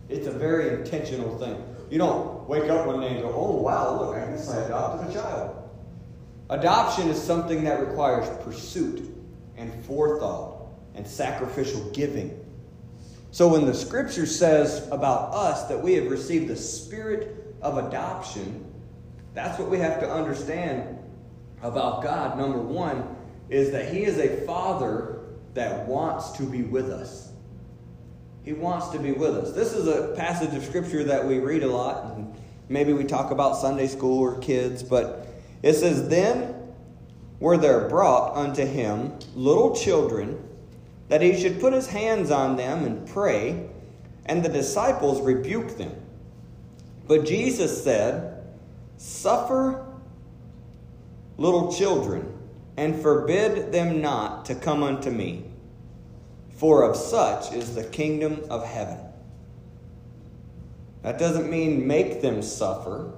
It's 0.09 0.29
a 0.29 0.31
very 0.31 0.69
intentional 0.69 1.37
thing. 1.39 1.61
You 1.91 1.99
don't 1.99 2.49
wake 2.49 2.71
up 2.71 2.87
one 2.87 3.01
day 3.01 3.09
and 3.09 3.23
go, 3.23 3.33
oh, 3.35 3.61
wow, 3.61 4.01
look, 4.01 4.17
I 4.17 4.27
guess 4.31 4.49
I 4.49 4.63
adopted 4.63 5.11
a 5.11 5.13
child. 5.13 5.69
Adoption 6.51 7.09
is 7.09 7.21
something 7.21 7.65
that 7.65 7.81
requires 7.81 8.29
pursuit 8.45 9.13
and 9.57 9.85
forethought 9.85 10.69
and 10.95 11.07
sacrificial 11.07 11.91
giving. 11.91 12.41
So 13.33 13.49
when 13.49 13.67
the 13.67 13.75
scripture 13.75 14.27
says 14.27 14.87
about 14.93 15.35
us 15.35 15.67
that 15.67 15.83
we 15.83 15.95
have 15.95 16.09
received 16.09 16.47
the 16.47 16.57
spirit 16.57 17.57
of 17.63 17.79
adoption, 17.79 18.73
that's 19.33 19.59
what 19.59 19.69
we 19.69 19.79
have 19.79 19.99
to 20.01 20.09
understand 20.09 20.99
about 21.63 22.05
God. 22.05 22.39
Number 22.39 22.61
one, 22.61 23.14
is 23.49 23.71
that 23.73 23.93
He 23.93 24.05
is 24.05 24.19
a 24.19 24.45
Father 24.47 25.21
that 25.55 25.87
wants 25.87 26.33
to 26.33 26.43
be 26.45 26.63
with 26.63 26.91
us. 26.91 27.33
He 28.45 28.53
wants 28.53 28.89
to 28.89 28.99
be 28.99 29.13
with 29.13 29.35
us. 29.37 29.53
This 29.53 29.73
is 29.73 29.87
a 29.87 30.15
passage 30.17 30.55
of 30.55 30.65
Scripture 30.65 31.05
that 31.05 31.27
we 31.27 31.39
read 31.39 31.63
a 31.63 31.69
lot, 31.69 32.15
and 32.15 32.35
maybe 32.69 32.93
we 32.93 33.05
talk 33.05 33.31
about 33.31 33.57
Sunday 33.57 33.87
school 33.87 34.19
or 34.19 34.39
kids, 34.39 34.83
but 34.83 35.27
it 35.63 35.75
says, 35.75 36.09
Then 36.09 36.55
were 37.41 37.57
there 37.57 37.89
brought 37.89 38.37
unto 38.37 38.67
him 38.67 39.19
little 39.35 39.75
children, 39.75 40.43
that 41.09 41.23
he 41.23 41.41
should 41.41 41.61
put 41.61 41.73
his 41.73 41.87
hands 41.87 42.31
on 42.31 42.57
them 42.57 42.85
and 42.85 43.09
pray, 43.09 43.69
and 44.27 44.45
the 44.45 44.49
disciples 44.49 45.21
rebuked 45.23 45.79
them. 45.79 45.95
But 47.07 47.25
Jesus 47.25 47.83
said, 47.83 48.43
Suffer 48.97 49.87
little 51.37 51.73
children 51.73 52.34
and 52.77 53.01
forbid 53.01 53.73
them 53.73 54.01
not 54.01 54.45
to 54.47 54.55
come 54.55 54.83
unto 54.83 55.11
me, 55.11 55.45
for 56.57 56.83
of 56.83 56.97
such 56.97 57.53
is 57.53 57.75
the 57.75 57.85
kingdom 57.85 58.45
of 58.51 58.65
heaven. 58.65 58.99
That 61.03 61.19
doesn't 61.19 61.51
mean 61.51 61.87
make 61.87 62.23
them 62.23 62.41
suffer. 62.43 63.13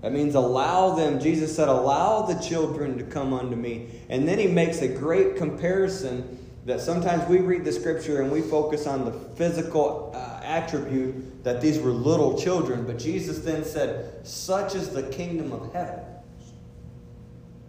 That 0.00 0.12
means 0.12 0.34
allow 0.34 0.94
them. 0.94 1.20
Jesus 1.20 1.54
said, 1.54 1.68
Allow 1.68 2.22
the 2.22 2.34
children 2.40 2.98
to 2.98 3.04
come 3.04 3.32
unto 3.32 3.54
me. 3.54 3.88
And 4.08 4.26
then 4.26 4.38
he 4.38 4.48
makes 4.48 4.80
a 4.80 4.88
great 4.88 5.36
comparison 5.36 6.38
that 6.64 6.80
sometimes 6.80 7.28
we 7.28 7.38
read 7.38 7.64
the 7.64 7.72
scripture 7.72 8.22
and 8.22 8.30
we 8.30 8.40
focus 8.40 8.86
on 8.86 9.04
the 9.04 9.12
physical 9.12 10.12
uh, 10.14 10.40
attribute 10.42 11.44
that 11.44 11.60
these 11.60 11.78
were 11.78 11.90
little 11.90 12.38
children. 12.38 12.84
But 12.84 12.98
Jesus 12.98 13.40
then 13.40 13.64
said, 13.64 14.26
Such 14.26 14.74
is 14.74 14.88
the 14.90 15.02
kingdom 15.04 15.52
of 15.52 15.72
heaven. 15.72 16.00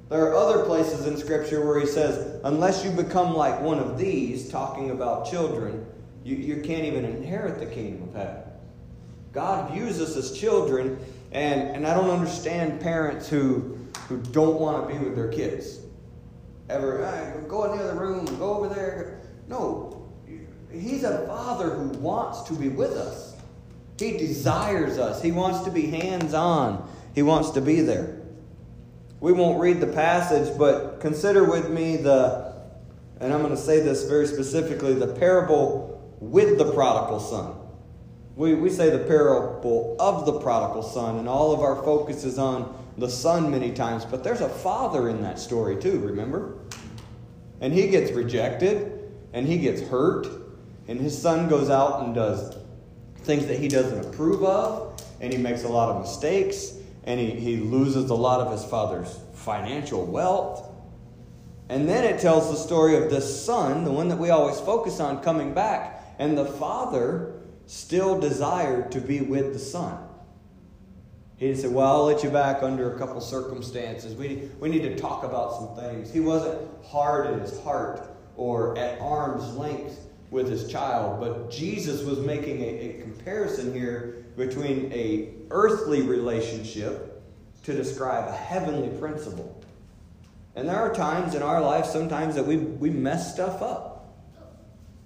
There 0.09 0.27
are 0.27 0.35
other 0.35 0.65
places 0.65 1.07
in 1.07 1.17
Scripture 1.17 1.65
where 1.65 1.79
he 1.79 1.85
says, 1.85 2.39
unless 2.43 2.83
you 2.83 2.91
become 2.91 3.33
like 3.33 3.59
one 3.61 3.79
of 3.79 3.97
these, 3.97 4.49
talking 4.49 4.91
about 4.91 5.29
children, 5.29 5.85
you, 6.23 6.35
you 6.35 6.61
can't 6.61 6.85
even 6.85 7.05
inherit 7.05 7.59
the 7.59 7.65
kingdom 7.65 8.09
of 8.09 8.15
heaven. 8.15 8.43
God 9.31 9.71
views 9.71 9.99
us 9.99 10.15
as 10.15 10.37
children, 10.37 10.99
and, 11.31 11.75
and 11.75 11.87
I 11.87 11.95
don't 11.95 12.09
understand 12.09 12.79
parents 12.81 13.27
who, 13.27 13.77
who 14.07 14.21
don't 14.31 14.59
want 14.59 14.87
to 14.87 14.93
be 14.93 15.03
with 15.03 15.15
their 15.15 15.31
kids. 15.31 15.79
ever 16.69 17.03
ah, 17.03 17.47
go 17.47 17.71
in 17.71 17.77
the 17.77 17.83
other 17.83 17.99
room, 17.99 18.25
go 18.37 18.55
over 18.55 18.73
there. 18.73 19.21
No, 19.47 19.93
He's 20.71 21.03
a 21.03 21.25
Father 21.27 21.71
who 21.71 21.89
wants 21.99 22.41
to 22.43 22.53
be 22.53 22.69
with 22.69 22.93
us. 22.93 23.35
He 23.99 24.17
desires 24.17 24.97
us. 24.97 25.21
He 25.21 25.31
wants 25.31 25.61
to 25.65 25.71
be 25.71 25.87
hands 25.87 26.33
on. 26.33 26.89
He 27.13 27.21
wants 27.21 27.51
to 27.51 27.61
be 27.61 27.81
there. 27.81 28.22
We 29.23 29.31
won't 29.31 29.61
read 29.61 29.79
the 29.79 29.87
passage, 29.87 30.57
but 30.57 30.99
consider 30.99 31.45
with 31.45 31.69
me 31.69 31.95
the, 31.95 32.53
and 33.21 33.31
I'm 33.31 33.39
going 33.39 33.55
to 33.55 33.61
say 33.61 33.79
this 33.79 34.03
very 34.03 34.27
specifically, 34.27 34.95
the 34.95 35.07
parable 35.07 36.13
with 36.19 36.57
the 36.57 36.69
prodigal 36.73 37.21
son. 37.21 37.55
We, 38.35 38.53
we 38.53 38.69
say 38.69 38.89
the 38.89 39.05
parable 39.05 39.95
of 39.97 40.25
the 40.25 40.41
prodigal 40.41 40.83
son, 40.83 41.19
and 41.19 41.29
all 41.29 41.53
of 41.53 41.61
our 41.61 41.77
focus 41.83 42.25
is 42.25 42.37
on 42.37 42.77
the 42.97 43.09
son 43.09 43.49
many 43.49 43.71
times, 43.71 44.03
but 44.03 44.25
there's 44.25 44.41
a 44.41 44.49
father 44.49 45.07
in 45.07 45.21
that 45.21 45.39
story 45.39 45.77
too, 45.77 45.99
remember? 45.99 46.57
And 47.61 47.71
he 47.71 47.87
gets 47.87 48.11
rejected, 48.11 49.09
and 49.31 49.47
he 49.47 49.57
gets 49.57 49.79
hurt, 49.83 50.27
and 50.89 50.99
his 50.99 51.17
son 51.17 51.47
goes 51.47 51.69
out 51.69 52.03
and 52.03 52.13
does 52.13 52.57
things 53.19 53.45
that 53.45 53.57
he 53.57 53.69
doesn't 53.69 54.05
approve 54.05 54.43
of, 54.43 55.01
and 55.21 55.31
he 55.31 55.39
makes 55.39 55.63
a 55.63 55.69
lot 55.69 55.95
of 55.95 56.01
mistakes, 56.01 56.73
and 57.05 57.19
he, 57.19 57.31
he 57.31 57.57
loses 57.57 58.09
a 58.09 58.15
lot 58.15 58.39
of 58.39 58.51
his 58.51 58.63
father's 58.63 59.19
financial 59.33 60.05
wealth. 60.05 60.69
And 61.69 61.87
then 61.87 62.03
it 62.03 62.19
tells 62.19 62.49
the 62.49 62.57
story 62.57 62.95
of 62.95 63.09
this 63.09 63.45
son, 63.45 63.83
the 63.83 63.91
one 63.91 64.09
that 64.09 64.17
we 64.17 64.29
always 64.29 64.59
focus 64.59 64.99
on, 64.99 65.23
coming 65.23 65.53
back, 65.53 66.15
and 66.19 66.37
the 66.37 66.45
father 66.45 67.33
still 67.65 68.19
desired 68.19 68.91
to 68.91 69.01
be 69.01 69.21
with 69.21 69.53
the 69.53 69.59
son. 69.59 69.97
He 71.37 71.51
didn't 71.51 71.73
Well, 71.73 71.87
I'll 71.87 72.05
let 72.05 72.23
you 72.23 72.29
back 72.29 72.63
under 72.63 72.93
a 72.93 72.97
couple 72.97 73.19
circumstances. 73.19 74.15
We, 74.15 74.49
we 74.59 74.69
need 74.69 74.83
to 74.83 74.95
talk 74.95 75.23
about 75.23 75.55
some 75.55 75.75
things. 75.75 76.11
He 76.11 76.19
wasn't 76.19 76.61
hard 76.85 77.33
in 77.33 77.39
his 77.39 77.59
heart 77.61 78.15
or 78.37 78.77
at 78.77 78.99
arm's 79.01 79.55
length 79.55 79.99
with 80.31 80.49
his 80.49 80.71
child, 80.71 81.19
but 81.19 81.51
Jesus 81.51 82.03
was 82.03 82.19
making 82.19 82.61
a, 82.61 82.65
a 82.65 83.01
comparison 83.01 83.73
here 83.73 84.22
between 84.35 84.91
a 84.91 85.29
earthly 85.51 86.01
relationship 86.01 87.21
to 87.63 87.73
describe 87.73 88.27
a 88.27 88.35
heavenly 88.35 88.89
principle. 88.99 89.63
And 90.55 90.69
there 90.69 90.77
are 90.77 90.93
times 90.93 91.35
in 91.35 91.41
our 91.41 91.61
life, 91.61 91.85
sometimes 91.85 92.35
that 92.35 92.45
we, 92.45 92.57
we 92.57 92.89
mess 92.89 93.33
stuff 93.33 93.61
up. 93.61 93.93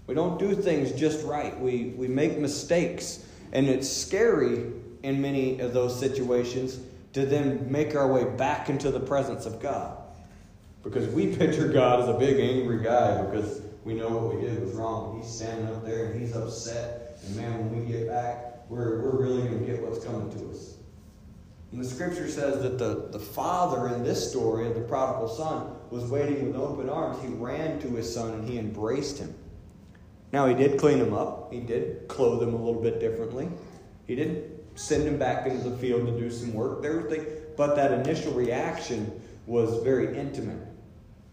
We 0.07 0.15
don't 0.15 0.39
do 0.39 0.55
things 0.55 0.91
just 0.93 1.25
right. 1.25 1.57
We, 1.59 1.93
we 1.97 2.07
make 2.07 2.37
mistakes. 2.37 3.25
And 3.51 3.67
it's 3.67 3.89
scary 3.89 4.71
in 5.03 5.21
many 5.21 5.59
of 5.59 5.73
those 5.73 5.97
situations 5.97 6.79
to 7.13 7.25
then 7.25 7.71
make 7.71 7.95
our 7.95 8.11
way 8.11 8.23
back 8.23 8.69
into 8.69 8.91
the 8.91 8.99
presence 8.99 9.45
of 9.45 9.61
God. 9.61 9.97
Because 10.83 11.07
we 11.09 11.35
picture 11.35 11.67
God 11.67 12.01
as 12.01 12.09
a 12.09 12.13
big 12.13 12.39
angry 12.39 12.83
guy 12.83 13.21
because 13.23 13.61
we 13.83 13.93
know 13.93 14.09
what 14.09 14.35
we 14.35 14.41
did 14.41 14.61
was 14.61 14.73
wrong. 14.73 15.21
He's 15.21 15.33
standing 15.33 15.67
up 15.67 15.85
there 15.85 16.05
and 16.07 16.21
he's 16.21 16.35
upset. 16.35 17.19
And 17.25 17.35
man, 17.35 17.57
when 17.59 17.85
we 17.85 17.91
get 17.91 18.07
back, 18.07 18.56
we're, 18.69 19.01
we're 19.01 19.21
really 19.21 19.43
going 19.43 19.59
to 19.59 19.65
get 19.65 19.81
what's 19.81 20.03
coming 20.03 20.29
to 20.37 20.49
us. 20.49 20.75
And 21.71 21.81
the 21.81 21.87
scripture 21.87 22.29
says 22.29 22.61
that 22.63 22.77
the, 22.77 23.09
the 23.11 23.19
father 23.19 23.93
in 23.93 24.03
this 24.03 24.29
story 24.29 24.67
of 24.67 24.75
the 24.75 24.81
prodigal 24.81 25.27
son 25.27 25.75
was 25.89 26.05
waiting 26.05 26.47
with 26.47 26.55
open 26.55 26.89
arms. 26.89 27.21
He 27.21 27.27
ran 27.27 27.79
to 27.81 27.89
his 27.89 28.13
son 28.13 28.33
and 28.33 28.49
he 28.49 28.57
embraced 28.57 29.19
him. 29.19 29.33
Now, 30.31 30.47
he 30.47 30.53
did 30.53 30.79
clean 30.79 30.99
him 30.99 31.13
up, 31.13 31.53
he 31.53 31.61
did 31.61 32.07
clothe 32.09 32.43
him 32.43 32.53
a 32.53 32.57
little 32.57 32.81
bit 32.81 32.99
differently, 32.99 33.49
he 34.05 34.15
did 34.15 34.59
send 34.75 35.03
him 35.03 35.17
back 35.17 35.47
into 35.47 35.69
the 35.69 35.77
field 35.77 36.05
to 36.05 36.19
do 36.19 36.29
some 36.29 36.53
work. 36.53 36.81
There 36.81 37.01
but 37.55 37.75
that 37.75 37.91
initial 37.91 38.33
reaction 38.33 39.19
was 39.47 39.81
very 39.83 40.17
intimate. 40.17 40.59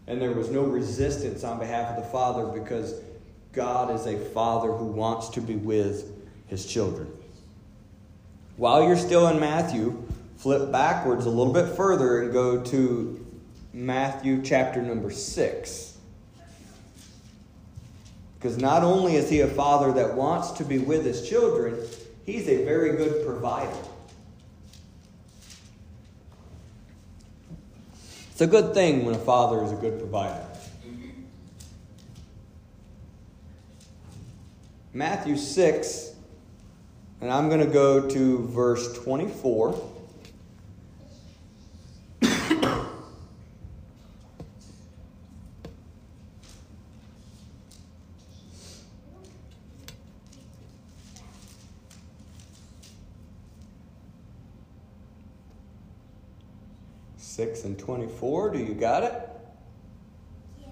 And 0.07 0.21
there 0.21 0.31
was 0.31 0.49
no 0.49 0.63
resistance 0.63 1.43
on 1.43 1.59
behalf 1.59 1.95
of 1.95 2.03
the 2.03 2.09
father 2.09 2.47
because 2.47 3.01
God 3.51 3.93
is 3.93 4.05
a 4.07 4.17
father 4.17 4.71
who 4.71 4.85
wants 4.85 5.29
to 5.29 5.41
be 5.41 5.55
with 5.55 6.11
his 6.47 6.65
children. 6.65 7.11
While 8.57 8.83
you're 8.83 8.97
still 8.97 9.27
in 9.27 9.39
Matthew, 9.39 10.07
flip 10.37 10.71
backwards 10.71 11.25
a 11.25 11.29
little 11.29 11.51
bit 11.51 11.75
further 11.75 12.21
and 12.21 12.31
go 12.31 12.61
to 12.61 13.25
Matthew 13.73 14.41
chapter 14.41 14.81
number 14.81 15.11
6. 15.11 15.97
Because 18.35 18.57
not 18.57 18.83
only 18.83 19.15
is 19.15 19.29
he 19.29 19.41
a 19.41 19.47
father 19.47 19.91
that 19.93 20.13
wants 20.13 20.51
to 20.51 20.63
be 20.63 20.77
with 20.77 21.03
his 21.03 21.27
children, 21.27 21.77
he's 22.25 22.47
a 22.47 22.63
very 22.63 22.95
good 22.95 23.25
provider. 23.25 23.75
It's 28.31 28.41
a 28.41 28.47
good 28.47 28.73
thing 28.73 29.05
when 29.05 29.15
a 29.15 29.19
father 29.19 29.63
is 29.63 29.71
a 29.71 29.75
good 29.75 29.97
provider. 29.97 30.45
Matthew 34.93 35.35
6, 35.35 36.15
and 37.21 37.31
I'm 37.31 37.49
going 37.49 37.61
to 37.61 37.65
go 37.65 38.07
to 38.09 38.47
verse 38.47 38.97
24. 38.99 39.91
Six 57.17 57.65
and 57.65 57.77
24. 57.77 58.51
Do 58.51 58.59
you 58.59 58.73
got 58.73 59.03
it? 59.03 59.29
Yeah. 60.61 60.67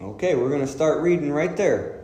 Okay, 0.00 0.34
we're 0.34 0.48
going 0.48 0.62
to 0.62 0.66
start 0.66 1.02
reading 1.02 1.30
right 1.30 1.54
there. 1.54 2.01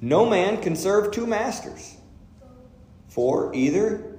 No 0.00 0.28
man 0.28 0.62
can 0.62 0.76
serve 0.76 1.12
two 1.12 1.26
masters, 1.26 1.96
for 3.08 3.52
either 3.54 4.18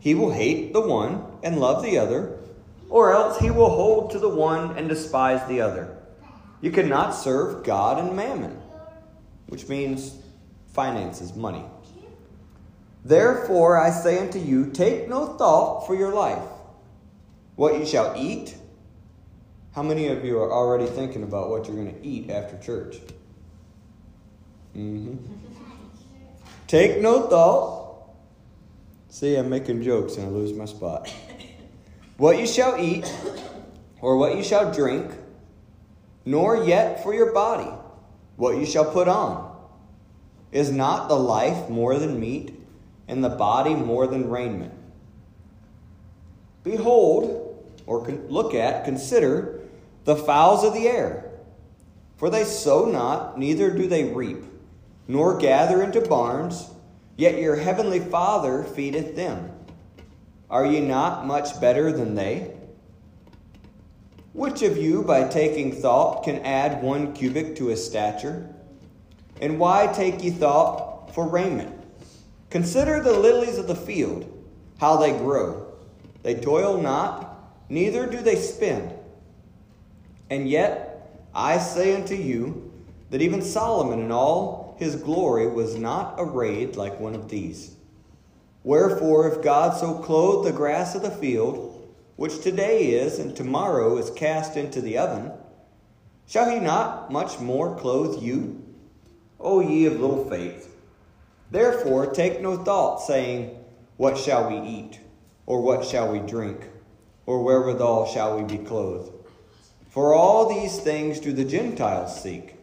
he 0.00 0.14
will 0.14 0.32
hate 0.32 0.72
the 0.72 0.80
one 0.80 1.24
and 1.44 1.60
love 1.60 1.82
the 1.82 1.98
other, 1.98 2.40
or 2.88 3.12
else 3.12 3.38
he 3.38 3.50
will 3.50 3.70
hold 3.70 4.10
to 4.10 4.18
the 4.18 4.28
one 4.28 4.76
and 4.76 4.88
despise 4.88 5.46
the 5.48 5.60
other. 5.60 5.96
You 6.60 6.72
cannot 6.72 7.12
serve 7.12 7.64
God 7.64 8.04
and 8.04 8.16
mammon, 8.16 8.60
which 9.46 9.68
means 9.68 10.16
finances, 10.72 11.34
money. 11.36 11.64
Therefore, 13.04 13.80
I 13.80 13.90
say 13.90 14.18
unto 14.18 14.38
you, 14.38 14.70
take 14.70 15.08
no 15.08 15.26
thought 15.36 15.86
for 15.86 15.94
your 15.94 16.12
life 16.12 16.42
what 17.56 17.78
you 17.78 17.86
shall 17.86 18.14
eat. 18.16 18.56
How 19.72 19.82
many 19.82 20.08
of 20.08 20.24
you 20.24 20.38
are 20.38 20.52
already 20.52 20.86
thinking 20.86 21.22
about 21.22 21.48
what 21.48 21.66
you're 21.66 21.76
going 21.76 21.94
to 21.94 22.06
eat 22.06 22.30
after 22.30 22.58
church? 22.58 22.96
Mm-hmm. 24.76 25.16
Take 26.66 27.00
no 27.00 27.28
thought. 27.28 27.80
See, 29.10 29.36
I'm 29.36 29.50
making 29.50 29.82
jokes 29.82 30.16
and 30.16 30.26
I 30.26 30.30
lose 30.30 30.54
my 30.54 30.64
spot. 30.64 31.12
What 32.16 32.38
you 32.38 32.46
shall 32.46 32.78
eat, 32.78 33.12
or 34.00 34.16
what 34.16 34.36
you 34.36 34.42
shall 34.42 34.72
drink, 34.72 35.10
nor 36.24 36.64
yet 36.64 37.02
for 37.02 37.12
your 37.12 37.32
body, 37.32 37.70
what 38.36 38.56
you 38.56 38.64
shall 38.64 38.90
put 38.90 39.08
on. 39.08 39.50
Is 40.50 40.70
not 40.70 41.08
the 41.08 41.16
life 41.16 41.68
more 41.68 41.98
than 41.98 42.20
meat, 42.20 42.58
and 43.08 43.22
the 43.22 43.30
body 43.30 43.74
more 43.74 44.06
than 44.06 44.30
raiment? 44.30 44.72
Behold, 46.62 47.72
or 47.86 48.06
look 48.28 48.54
at, 48.54 48.84
consider 48.84 49.60
the 50.04 50.16
fowls 50.16 50.64
of 50.64 50.74
the 50.74 50.86
air. 50.86 51.30
For 52.16 52.30
they 52.30 52.44
sow 52.44 52.84
not, 52.84 53.38
neither 53.38 53.70
do 53.70 53.86
they 53.88 54.04
reap, 54.04 54.44
nor 55.08 55.38
gather 55.38 55.82
into 55.82 56.00
barns, 56.00 56.70
yet 57.16 57.38
your 57.38 57.56
heavenly 57.56 58.00
Father 58.00 58.64
feedeth 58.64 59.16
them. 59.16 59.50
Are 60.50 60.66
ye 60.66 60.80
not 60.80 61.26
much 61.26 61.60
better 61.60 61.92
than 61.92 62.14
they? 62.14 62.54
Which 64.32 64.62
of 64.62 64.76
you, 64.76 65.02
by 65.02 65.28
taking 65.28 65.72
thought, 65.72 66.24
can 66.24 66.38
add 66.38 66.82
one 66.82 67.12
cubit 67.12 67.56
to 67.56 67.66
his 67.66 67.84
stature? 67.84 68.48
And 69.40 69.58
why 69.58 69.88
take 69.88 70.22
ye 70.22 70.30
thought 70.30 71.14
for 71.14 71.26
raiment? 71.26 71.74
Consider 72.48 73.02
the 73.02 73.18
lilies 73.18 73.58
of 73.58 73.66
the 73.66 73.74
field, 73.74 74.26
how 74.78 74.96
they 74.96 75.16
grow. 75.16 75.72
They 76.22 76.34
toil 76.34 76.80
not, 76.80 77.54
neither 77.68 78.06
do 78.06 78.18
they 78.18 78.36
spin. 78.36 78.92
And 80.30 80.48
yet 80.48 81.18
I 81.34 81.58
say 81.58 81.94
unto 81.94 82.14
you 82.14 82.72
that 83.10 83.22
even 83.22 83.42
Solomon 83.42 84.00
in 84.00 84.12
all 84.12 84.61
his 84.82 84.96
glory 84.96 85.46
was 85.46 85.76
not 85.76 86.16
arrayed 86.18 86.74
like 86.74 86.98
one 86.98 87.14
of 87.14 87.28
these. 87.28 87.76
Wherefore, 88.64 89.28
if 89.28 89.42
God 89.42 89.76
so 89.76 89.94
clothe 89.94 90.44
the 90.44 90.52
grass 90.52 90.94
of 90.96 91.02
the 91.02 91.10
field, 91.10 91.88
which 92.16 92.40
today 92.40 92.90
is 92.90 93.18
and 93.18 93.34
tomorrow 93.34 93.96
is 93.96 94.10
cast 94.10 94.56
into 94.56 94.80
the 94.80 94.98
oven, 94.98 95.32
shall 96.26 96.50
he 96.50 96.58
not 96.58 97.12
much 97.12 97.38
more 97.38 97.76
clothe 97.76 98.22
you, 98.22 98.62
O 99.38 99.60
ye 99.60 99.86
of 99.86 100.00
little 100.00 100.28
faith? 100.28 100.76
Therefore, 101.50 102.06
take 102.06 102.40
no 102.40 102.56
thought, 102.56 102.98
saying, 102.98 103.56
What 103.96 104.18
shall 104.18 104.50
we 104.50 104.68
eat? 104.68 105.00
Or 105.46 105.60
what 105.60 105.84
shall 105.84 106.10
we 106.10 106.18
drink? 106.18 106.68
Or 107.26 107.42
wherewithal 107.42 108.06
shall 108.06 108.36
we 108.36 108.42
be 108.44 108.64
clothed? 108.64 109.12
For 109.90 110.14
all 110.14 110.48
these 110.48 110.78
things 110.80 111.20
do 111.20 111.32
the 111.32 111.44
Gentiles 111.44 112.20
seek. 112.20 112.56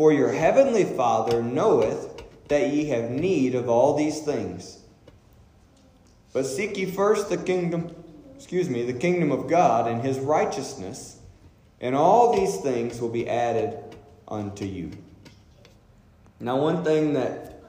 For 0.00 0.14
your 0.14 0.32
heavenly 0.32 0.84
Father 0.84 1.42
knoweth 1.42 2.22
that 2.48 2.72
ye 2.72 2.86
have 2.86 3.10
need 3.10 3.54
of 3.54 3.68
all 3.68 3.94
these 3.98 4.20
things. 4.20 4.78
But 6.32 6.46
seek 6.46 6.78
ye 6.78 6.86
first 6.86 7.28
the 7.28 7.36
kingdom, 7.36 7.94
excuse 8.34 8.70
me, 8.70 8.82
the 8.82 8.98
kingdom 8.98 9.30
of 9.30 9.46
God 9.46 9.86
and 9.86 10.00
his 10.00 10.18
righteousness, 10.18 11.18
and 11.82 11.94
all 11.94 12.34
these 12.34 12.56
things 12.62 12.98
will 12.98 13.10
be 13.10 13.28
added 13.28 13.78
unto 14.26 14.64
you. 14.64 14.90
Now, 16.40 16.56
one 16.56 16.82
thing 16.82 17.12
that 17.12 17.60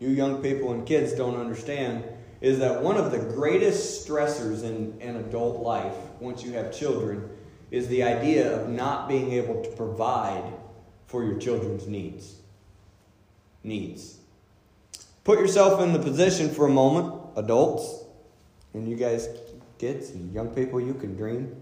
you 0.00 0.10
young 0.10 0.42
people 0.42 0.72
and 0.72 0.86
kids 0.86 1.14
don't 1.14 1.40
understand 1.40 2.04
is 2.42 2.58
that 2.58 2.82
one 2.82 2.98
of 2.98 3.10
the 3.10 3.20
greatest 3.20 4.06
stressors 4.06 4.64
in, 4.64 5.00
in 5.00 5.16
adult 5.16 5.62
life, 5.62 5.96
once 6.20 6.42
you 6.42 6.52
have 6.52 6.76
children, 6.76 7.26
is 7.70 7.88
the 7.88 8.02
idea 8.02 8.54
of 8.54 8.68
not 8.68 9.08
being 9.08 9.32
able 9.32 9.64
to 9.64 9.70
provide 9.70 10.44
for 11.08 11.24
your 11.24 11.38
children's 11.38 11.86
needs. 11.86 12.36
Needs. 13.64 14.18
Put 15.24 15.40
yourself 15.40 15.80
in 15.82 15.92
the 15.92 15.98
position 15.98 16.48
for 16.50 16.66
a 16.66 16.70
moment, 16.70 17.12
adults, 17.36 18.04
and 18.74 18.88
you 18.88 18.96
guys, 18.96 19.28
kids 19.78 20.10
and 20.10 20.32
young 20.32 20.48
people, 20.50 20.80
you 20.80 20.94
can 20.94 21.16
dream. 21.16 21.54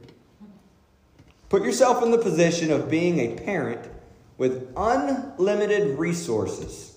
Put 1.49 1.63
yourself 1.63 2.03
in 2.03 2.11
the 2.11 2.19
position 2.19 2.71
of 2.71 2.91
being 2.91 3.21
a 3.21 3.37
parent 3.41 3.89
with 4.37 4.73
unlimited 4.77 5.99
resources. 5.99 6.97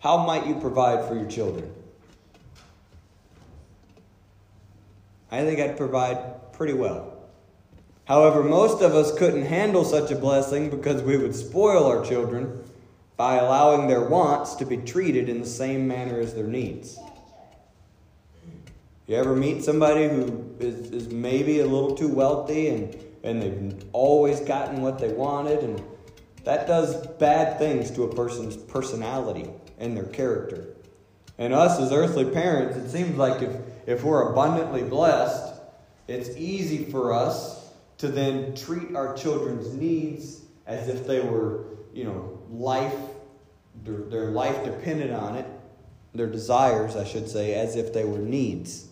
How 0.00 0.24
might 0.26 0.46
you 0.46 0.56
provide 0.56 1.08
for 1.08 1.14
your 1.14 1.26
children? 1.26 1.72
I 5.30 5.44
think 5.44 5.60
I'd 5.60 5.76
provide 5.76 6.52
pretty 6.52 6.72
well. 6.72 7.19
However, 8.04 8.42
most 8.42 8.82
of 8.82 8.94
us 8.94 9.16
couldn't 9.16 9.46
handle 9.46 9.84
such 9.84 10.10
a 10.10 10.16
blessing 10.16 10.68
because 10.70 11.02
we 11.02 11.16
would 11.16 11.34
spoil 11.34 11.86
our 11.86 12.04
children 12.04 12.64
by 13.16 13.36
allowing 13.36 13.86
their 13.86 14.02
wants 14.08 14.54
to 14.54 14.64
be 14.64 14.78
treated 14.78 15.28
in 15.28 15.40
the 15.40 15.46
same 15.46 15.86
manner 15.86 16.18
as 16.18 16.34
their 16.34 16.46
needs. 16.46 16.98
You 19.06 19.16
ever 19.16 19.36
meet 19.36 19.62
somebody 19.62 20.08
who 20.08 20.54
is, 20.58 20.90
is 20.90 21.08
maybe 21.12 21.60
a 21.60 21.66
little 21.66 21.94
too 21.94 22.08
wealthy 22.08 22.68
and, 22.68 22.96
and 23.22 23.42
they've 23.42 23.84
always 23.92 24.40
gotten 24.40 24.82
what 24.82 24.98
they 24.98 25.12
wanted, 25.12 25.64
and 25.64 25.82
that 26.44 26.66
does 26.66 27.06
bad 27.18 27.58
things 27.58 27.90
to 27.90 28.04
a 28.04 28.14
person's 28.14 28.56
personality 28.56 29.50
and 29.78 29.96
their 29.96 30.04
character. 30.04 30.68
And 31.38 31.52
us 31.52 31.80
as 31.80 31.92
earthly 31.92 32.24
parents, 32.24 32.76
it 32.76 32.88
seems 32.88 33.16
like 33.16 33.42
if, 33.42 33.50
if 33.86 34.04
we're 34.04 34.30
abundantly 34.30 34.82
blessed, 34.82 35.60
it's 36.06 36.30
easy 36.36 36.84
for 36.84 37.12
us 37.12 37.59
to 38.00 38.08
then 38.08 38.54
treat 38.54 38.96
our 38.96 39.14
children's 39.14 39.74
needs 39.74 40.40
as 40.66 40.88
if 40.88 41.06
they 41.06 41.20
were, 41.20 41.64
you 41.92 42.04
know, 42.04 42.38
life, 42.50 42.94
their, 43.84 43.98
their 43.98 44.30
life 44.30 44.64
depended 44.64 45.12
on 45.12 45.36
it, 45.36 45.46
their 46.14 46.26
desires, 46.26 46.96
I 46.96 47.04
should 47.04 47.28
say, 47.28 47.54
as 47.54 47.76
if 47.76 47.92
they 47.92 48.04
were 48.04 48.18
needs. 48.18 48.88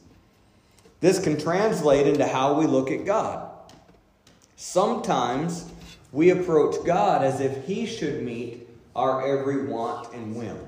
This 1.01 1.19
can 1.19 1.41
translate 1.41 2.07
into 2.07 2.27
how 2.27 2.53
we 2.55 2.67
look 2.67 2.91
at 2.91 3.07
God. 3.07 3.51
Sometimes 4.57 5.71
we 6.13 6.29
approach 6.29 6.85
God 6.85 7.25
as 7.25 7.41
if 7.41 7.65
He 7.65 7.87
should 7.87 8.23
meet 8.23 8.69
our 8.95 9.27
every 9.27 9.67
want 9.67 10.13
and 10.13 10.37
whim. 10.37 10.59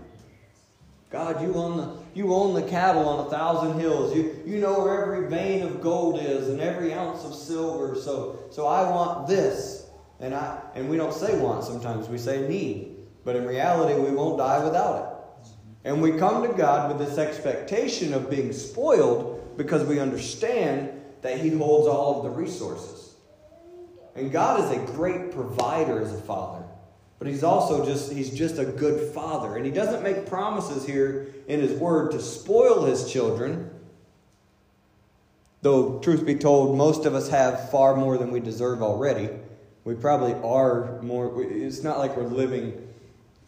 God, 1.10 1.42
you 1.42 1.54
own 1.54 1.76
the 1.76 1.98
you 2.14 2.32
own 2.32 2.54
the 2.54 2.62
cattle 2.62 3.08
on 3.08 3.26
a 3.26 3.30
thousand 3.30 3.80
hills. 3.80 4.14
You 4.14 4.42
you 4.46 4.58
know 4.58 4.78
where 4.78 5.02
every 5.02 5.28
vein 5.28 5.62
of 5.62 5.80
gold 5.80 6.20
is 6.20 6.48
and 6.48 6.60
every 6.60 6.94
ounce 6.94 7.24
of 7.24 7.34
silver. 7.34 7.96
So 7.96 8.38
so 8.50 8.66
I 8.66 8.88
want 8.88 9.26
this. 9.26 9.88
And 10.20 10.34
I 10.34 10.60
and 10.74 10.88
we 10.88 10.96
don't 10.96 11.12
say 11.12 11.36
want 11.38 11.64
sometimes, 11.64 12.08
we 12.08 12.16
say 12.16 12.46
need. 12.46 12.96
But 13.24 13.34
in 13.34 13.44
reality 13.44 14.00
we 14.00 14.10
won't 14.10 14.38
die 14.38 14.64
without 14.64 15.02
it. 15.02 15.48
And 15.82 16.00
we 16.00 16.12
come 16.12 16.46
to 16.46 16.52
God 16.56 16.96
with 16.96 17.04
this 17.04 17.18
expectation 17.18 18.14
of 18.14 18.30
being 18.30 18.52
spoiled 18.52 19.56
because 19.56 19.84
we 19.84 19.98
understand 19.98 20.90
that 21.22 21.40
He 21.40 21.50
holds 21.50 21.88
all 21.88 22.18
of 22.18 22.22
the 22.22 22.30
resources. 22.30 23.14
And 24.14 24.30
God 24.30 24.60
is 24.60 24.70
a 24.70 24.92
great 24.92 25.32
provider 25.32 26.00
as 26.00 26.12
a 26.12 26.20
father. 26.20 26.64
But 27.20 27.28
he's 27.28 27.44
also 27.44 27.84
just 27.84 28.10
he's 28.10 28.30
just 28.30 28.58
a 28.58 28.64
good 28.64 29.12
father. 29.12 29.56
And 29.56 29.66
he 29.66 29.70
doesn't 29.70 30.02
make 30.02 30.26
promises 30.26 30.86
here 30.86 31.28
in 31.46 31.60
his 31.60 31.78
word 31.78 32.12
to 32.12 32.20
spoil 32.20 32.86
his 32.86 33.12
children. 33.12 33.70
Though 35.60 35.98
truth 35.98 36.24
be 36.24 36.36
told, 36.36 36.78
most 36.78 37.04
of 37.04 37.14
us 37.14 37.28
have 37.28 37.70
far 37.70 37.94
more 37.94 38.16
than 38.16 38.30
we 38.30 38.40
deserve 38.40 38.82
already. 38.82 39.28
We 39.84 39.94
probably 39.96 40.32
are 40.42 41.00
more 41.02 41.42
it's 41.42 41.82
not 41.82 41.98
like 41.98 42.16
we're 42.16 42.24
living 42.24 42.88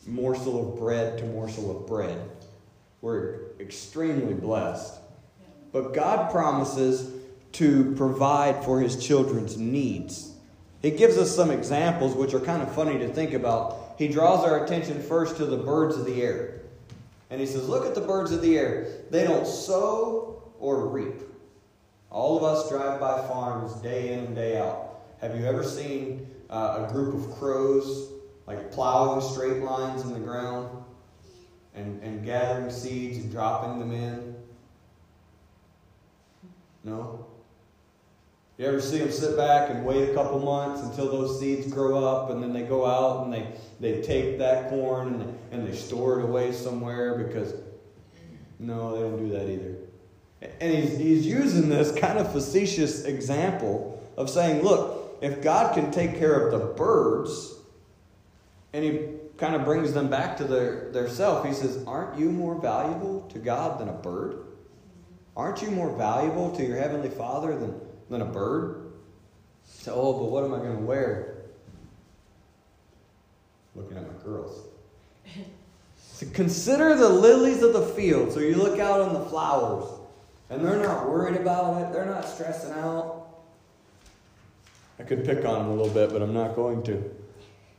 morsel 0.06 0.68
of 0.68 0.78
bread 0.78 1.16
to 1.18 1.24
morsel 1.24 1.74
of 1.74 1.87
bread. 1.87 2.20
We're 3.00 3.40
extremely 3.58 4.35
blessed. 4.35 5.00
But 5.72 5.94
God 5.94 6.30
promises 6.30 7.11
to 7.52 7.94
provide 7.94 8.62
for 8.64 8.80
his 8.80 9.02
children's 9.02 9.56
needs. 9.56 10.32
He 10.83 10.90
gives 10.90 11.16
us 11.16 11.35
some 11.35 11.51
examples 11.53 12.14
which 12.14 12.35
are 12.35 12.40
kind 12.40 12.61
of 12.61 12.75
funny 12.75 12.99
to 12.99 13.09
think 13.09 13.33
about. 13.33 13.95
He 13.97 14.09
draws 14.09 14.45
our 14.45 14.64
attention 14.64 15.01
first 15.01 15.37
to 15.37 15.47
the 15.47 15.57
birds 15.57 15.97
of 15.97 16.05
the 16.05 16.21
air. 16.21 16.61
And 17.31 17.40
he 17.40 17.47
says, 17.47 17.68
Look 17.68 17.87
at 17.87 17.95
the 17.95 18.01
birds 18.01 18.33
of 18.33 18.42
the 18.42 18.59
air. 18.59 18.88
They 19.11 19.25
don't 19.25 19.47
sow 19.47 20.42
or 20.59 20.88
reap. 20.88 21.23
All 22.11 22.37
of 22.37 22.42
us 22.42 22.68
drive 22.68 23.01
by 23.01 23.27
farms 23.29 23.75
day 23.77 24.12
in 24.12 24.18
and 24.21 24.35
day 24.35 24.59
out. 24.59 25.01
Have 25.21 25.38
you 25.38 25.47
ever 25.47 25.62
seen 25.62 26.29
uh, 26.51 26.85
a 26.87 26.92
group 26.92 27.14
of 27.14 27.31
crows 27.38 28.11
like 28.47 28.73
plowing 28.73 29.21
straight 29.21 29.62
lines 29.62 30.03
in 30.03 30.12
the 30.12 30.21
ground 30.21 30.85
and, 31.75 32.03
and 32.03 32.25
gathering 32.25 32.71
seeds 32.71 33.18
and 33.18 33.31
dropping 33.31 33.79
them 33.79 33.92
in? 33.92 34.35
No? 36.85 37.27
You 38.62 38.68
ever 38.68 38.81
see 38.81 38.98
them 38.98 39.11
sit 39.11 39.37
back 39.37 39.70
and 39.70 39.85
wait 39.85 40.09
a 40.09 40.14
couple 40.14 40.38
months 40.38 40.83
until 40.83 41.11
those 41.11 41.40
seeds 41.40 41.66
grow 41.66 42.05
up 42.05 42.31
and 42.31 42.40
then 42.40 42.53
they 42.53 42.62
go 42.62 42.87
out 42.87 43.25
and 43.25 43.33
they, 43.33 43.48
they 43.81 44.01
take 44.03 44.38
that 44.38 44.70
corn 44.70 45.09
and 45.09 45.20
they, 45.20 45.35
and 45.51 45.66
they 45.66 45.75
store 45.75 46.20
it 46.20 46.22
away 46.22 46.53
somewhere 46.53 47.18
because, 47.18 47.55
no, 48.61 48.94
they 48.94 49.01
don't 49.01 49.18
do 49.18 49.33
that 49.33 49.51
either. 49.51 49.75
And 50.61 50.72
he's, 50.72 50.96
he's 50.96 51.27
using 51.27 51.70
this 51.70 51.90
kind 51.98 52.20
of 52.20 52.31
facetious 52.31 53.05
example 53.05 54.01
of 54.16 54.31
saying, 54.31 54.62
look, 54.62 55.18
if 55.20 55.42
God 55.42 55.75
can 55.75 55.90
take 55.90 56.16
care 56.16 56.46
of 56.46 56.53
the 56.53 56.64
birds 56.64 57.55
and 58.72 58.85
he 58.85 59.09
kind 59.38 59.57
of 59.57 59.64
brings 59.64 59.92
them 59.92 60.09
back 60.09 60.37
to 60.37 60.44
their, 60.44 60.88
their 60.92 61.09
self, 61.09 61.44
he 61.44 61.53
says, 61.53 61.83
aren't 61.85 62.16
you 62.16 62.31
more 62.31 62.55
valuable 62.61 63.22
to 63.33 63.40
God 63.40 63.81
than 63.81 63.88
a 63.88 63.92
bird? 63.92 64.37
Aren't 65.37 65.62
you 65.62 65.72
more 65.72 65.90
valuable 65.98 66.55
to 66.55 66.64
your 66.64 66.77
Heavenly 66.77 67.11
Father 67.11 67.59
than 67.59 67.75
than 68.12 68.22
a 68.22 68.27
bird. 68.27 68.92
So, 69.64 69.94
oh, 69.94 70.12
but 70.12 70.31
what 70.31 70.44
am 70.44 70.55
I 70.55 70.59
going 70.59 70.77
to 70.77 70.83
wear? 70.83 71.38
Looking 73.75 73.96
at 73.96 74.03
my 74.07 74.22
girls. 74.22 74.66
so 75.96 76.27
consider 76.33 76.94
the 76.94 77.09
lilies 77.09 77.62
of 77.62 77.72
the 77.72 77.83
field. 77.83 78.33
So 78.33 78.40
you 78.40 78.55
look 78.55 78.79
out 78.79 79.01
on 79.01 79.14
the 79.14 79.25
flowers, 79.29 79.88
and 80.51 80.64
they're 80.64 80.83
not 80.83 81.09
worried 81.09 81.37
about 81.37 81.83
it. 81.83 81.92
They're 81.92 82.07
not 82.07 82.29
stressing 82.29 82.72
out. 82.72 83.27
I 85.01 85.05
could 85.05 85.25
pick 85.25 85.44
on 85.44 85.61
them 85.61 85.68
a 85.68 85.75
little 85.75 85.92
bit, 85.92 86.11
but 86.12 86.22
I'm 86.22 86.35
not 86.35 86.55
going 86.55 86.83
to. 86.85 87.16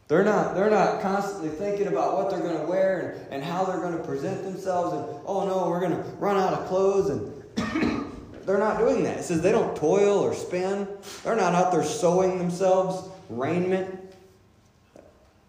They're 0.08 0.24
not, 0.24 0.56
they're 0.56 0.70
not 0.70 1.02
constantly 1.02 1.50
thinking 1.50 1.88
about 1.88 2.18
what 2.18 2.30
they're 2.30 2.42
going 2.42 2.60
to 2.60 2.66
wear 2.66 3.26
and, 3.30 3.36
and 3.36 3.44
how 3.44 3.64
they're 3.64 3.80
going 3.80 3.98
to 3.98 4.04
present 4.04 4.44
themselves 4.44 4.94
and, 4.94 5.22
oh 5.26 5.46
no, 5.48 5.70
we're 5.70 5.80
going 5.80 5.96
to 5.96 6.04
run 6.18 6.36
out 6.36 6.54
of 6.54 6.68
clothes 6.68 7.10
and 7.10 8.13
they're 8.46 8.58
not 8.58 8.78
doing 8.78 9.04
that. 9.04 9.20
It 9.20 9.24
says 9.24 9.42
they 9.42 9.52
don't 9.52 9.76
toil 9.76 10.20
or 10.20 10.34
spin. 10.34 10.88
They're 11.24 11.36
not 11.36 11.54
out 11.54 11.72
there 11.72 11.84
sewing 11.84 12.38
themselves 12.38 13.10
raiment. 13.30 14.00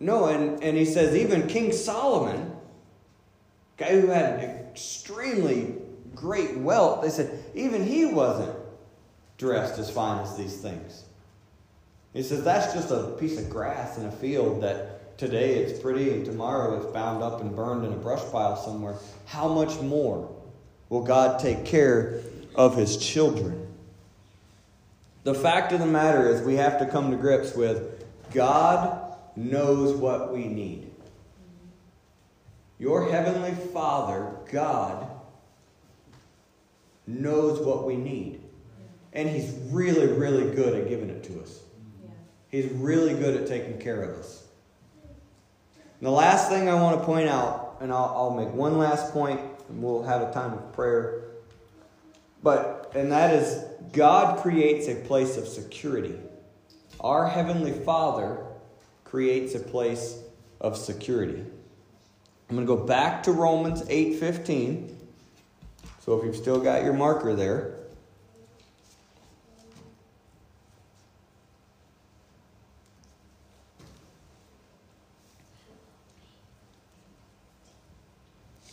No, 0.01 0.27
and, 0.27 0.63
and 0.63 0.77
he 0.77 0.85
says 0.85 1.17
even 1.17 1.47
King 1.47 1.73
Solomon, 1.73 2.53
guy 3.77 4.01
who 4.01 4.09
had 4.09 4.39
an 4.39 4.51
extremely 4.71 5.77
great 6.15 6.57
wealth, 6.57 7.03
they 7.03 7.11
said 7.11 7.45
even 7.55 7.87
he 7.87 8.07
wasn't 8.07 8.57
dressed 9.39 9.79
as 9.79 9.91
fine 9.91 10.23
as 10.23 10.37
these 10.37 10.57
things. 10.57 11.05
He 12.13 12.23
says 12.23 12.45
that's 12.45 12.73
just 12.73 12.91
a 12.91 13.17
piece 13.19 13.39
of 13.39 13.51
grass 13.51 13.99
in 13.99 14.07
a 14.07 14.13
field 14.13 14.63
that 14.63 15.19
today 15.19 15.55
it's 15.57 15.81
pretty 15.81 16.11
and 16.13 16.25
tomorrow 16.25 16.77
it's 16.77 16.87
bound 16.87 17.23
up 17.23 17.41
and 17.41 17.55
burned 17.55 17.85
in 17.85 17.93
a 17.93 17.97
brush 17.97 18.23
pile 18.31 18.57
somewhere. 18.57 18.95
How 19.27 19.49
much 19.49 19.81
more 19.81 20.31
will 20.89 21.03
God 21.03 21.41
take 21.41 21.65
care 21.65 22.21
of 22.55 22.77
his 22.77 22.97
children. 22.97 23.67
The 25.25 25.35
fact 25.35 25.73
of 25.73 25.81
the 25.81 25.87
matter 25.87 26.29
is, 26.29 26.43
we 26.43 26.57
have 26.57 26.79
to 26.79 26.87
come 26.87 27.11
to 27.11 27.17
grips 27.17 27.55
with 27.55 28.05
God 28.33 29.01
knows 29.37 29.97
what 29.97 30.33
we 30.33 30.47
need. 30.47 30.91
Your 32.79 33.11
heavenly 33.11 33.55
Father, 33.73 34.31
God, 34.51 35.09
knows 37.07 37.61
what 37.61 37.87
we 37.87 37.97
need. 37.97 38.41
And 39.13 39.29
He's 39.29 39.57
really, 39.71 40.09
really 40.09 40.55
good 40.55 40.75
at 40.75 40.89
giving 40.89 41.09
it 41.09 41.25
to 41.25 41.41
us. 41.41 41.61
He's 42.51 42.71
really 42.73 43.15
good 43.15 43.41
at 43.41 43.47
taking 43.47 43.79
care 43.79 44.03
of 44.03 44.19
us. 44.19 44.45
And 46.01 46.07
the 46.07 46.11
last 46.11 46.49
thing 46.49 46.69
I 46.69 46.75
want 46.75 46.99
to 46.99 47.05
point 47.05 47.29
out, 47.29 47.79
and 47.81 47.93
I'll, 47.93 48.13
I'll 48.17 48.35
make 48.35 48.53
one 48.53 48.77
last 48.77 49.13
point, 49.13 49.41
and 49.69 49.83
we'll 49.83 50.03
have 50.03 50.23
a 50.23 50.33
time 50.33 50.53
of 50.53 50.73
prayer. 50.73 51.24
But, 52.45 52.93
and 52.95 53.11
that 53.11 53.33
is, 53.35 53.65
God 53.93 54.39
creates 54.39 54.87
a 54.87 54.97
place 54.97 55.39
of 55.39 55.49
security. 55.49 56.15
Our 57.01 57.27
Heavenly 57.27 57.73
Father 57.73 58.45
creates 59.03 59.55
a 59.55 59.61
place 59.61 60.19
of 60.61 60.77
security. 60.77 61.43
I'm 62.51 62.57
going 62.57 62.67
to 62.67 62.77
go 62.77 62.85
back 62.85 63.23
to 63.23 63.33
Romans 63.33 63.83
8:15. 63.85 64.95
So 66.01 66.19
if 66.19 66.25
you've 66.27 66.37
still 66.37 66.61
got 66.61 66.85
your 66.85 66.93
marker 66.93 67.35
there, 67.35 67.79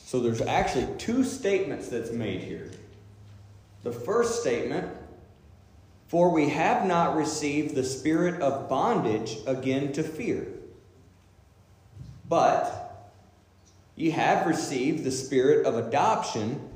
So 0.03 0.19
there's 0.19 0.41
actually 0.41 0.89
two 0.97 1.23
statements 1.23 1.87
that's 1.87 2.11
made 2.11 2.41
here. 2.41 2.69
The 3.83 3.91
first 3.91 4.41
statement, 4.41 4.87
for 6.07 6.29
we 6.29 6.49
have 6.49 6.85
not 6.85 7.15
received 7.15 7.73
the 7.73 7.83
spirit 7.83 8.41
of 8.41 8.69
bondage 8.69 9.37
again 9.47 9.91
to 9.93 10.03
fear. 10.03 10.47
But 12.27 13.11
ye 13.95 14.11
have 14.11 14.45
received 14.45 15.03
the 15.03 15.11
spirit 15.11 15.65
of 15.65 15.75
adoption, 15.75 16.69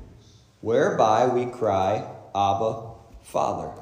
whereby 0.60 1.26
we 1.28 1.46
cry, 1.46 2.08
Abba, 2.34 2.90
Father. 3.22 3.72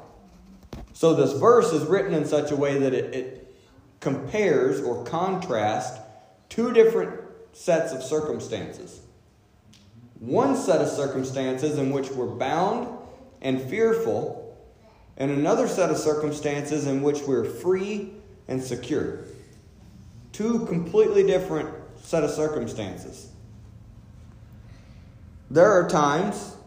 So 0.93 1.13
this 1.13 1.33
verse 1.33 1.73
is 1.73 1.85
written 1.87 2.13
in 2.13 2.25
such 2.25 2.51
a 2.51 2.55
way 2.55 2.77
that 2.79 2.93
it, 2.93 3.13
it 3.15 3.55
compares 3.99 4.81
or 4.81 5.03
contrasts 5.03 5.99
two 6.47 6.71
different 6.73 7.19
sets 7.53 7.91
of 7.91 8.03
circumstances. 8.03 9.01
One 10.19 10.55
set 10.55 10.81
of 10.81 10.87
circumstances 10.87 11.77
in 11.77 11.91
which 11.91 12.09
we're 12.11 12.27
bound 12.27 12.94
and 13.45 13.61
fearful, 13.61 14.57
and 15.17 15.29
another 15.29 15.67
set 15.67 15.91
of 15.91 15.97
circumstances 15.97 16.87
in 16.87 17.03
which 17.03 17.21
we're 17.21 17.45
free 17.45 18.11
and 18.47 18.61
secure. 18.61 19.19
Two 20.31 20.65
completely 20.65 21.23
different 21.23 21.69
set 22.01 22.23
of 22.23 22.31
circumstances. 22.31 23.29
There 25.51 25.71
are 25.71 25.87
times, 25.87 26.57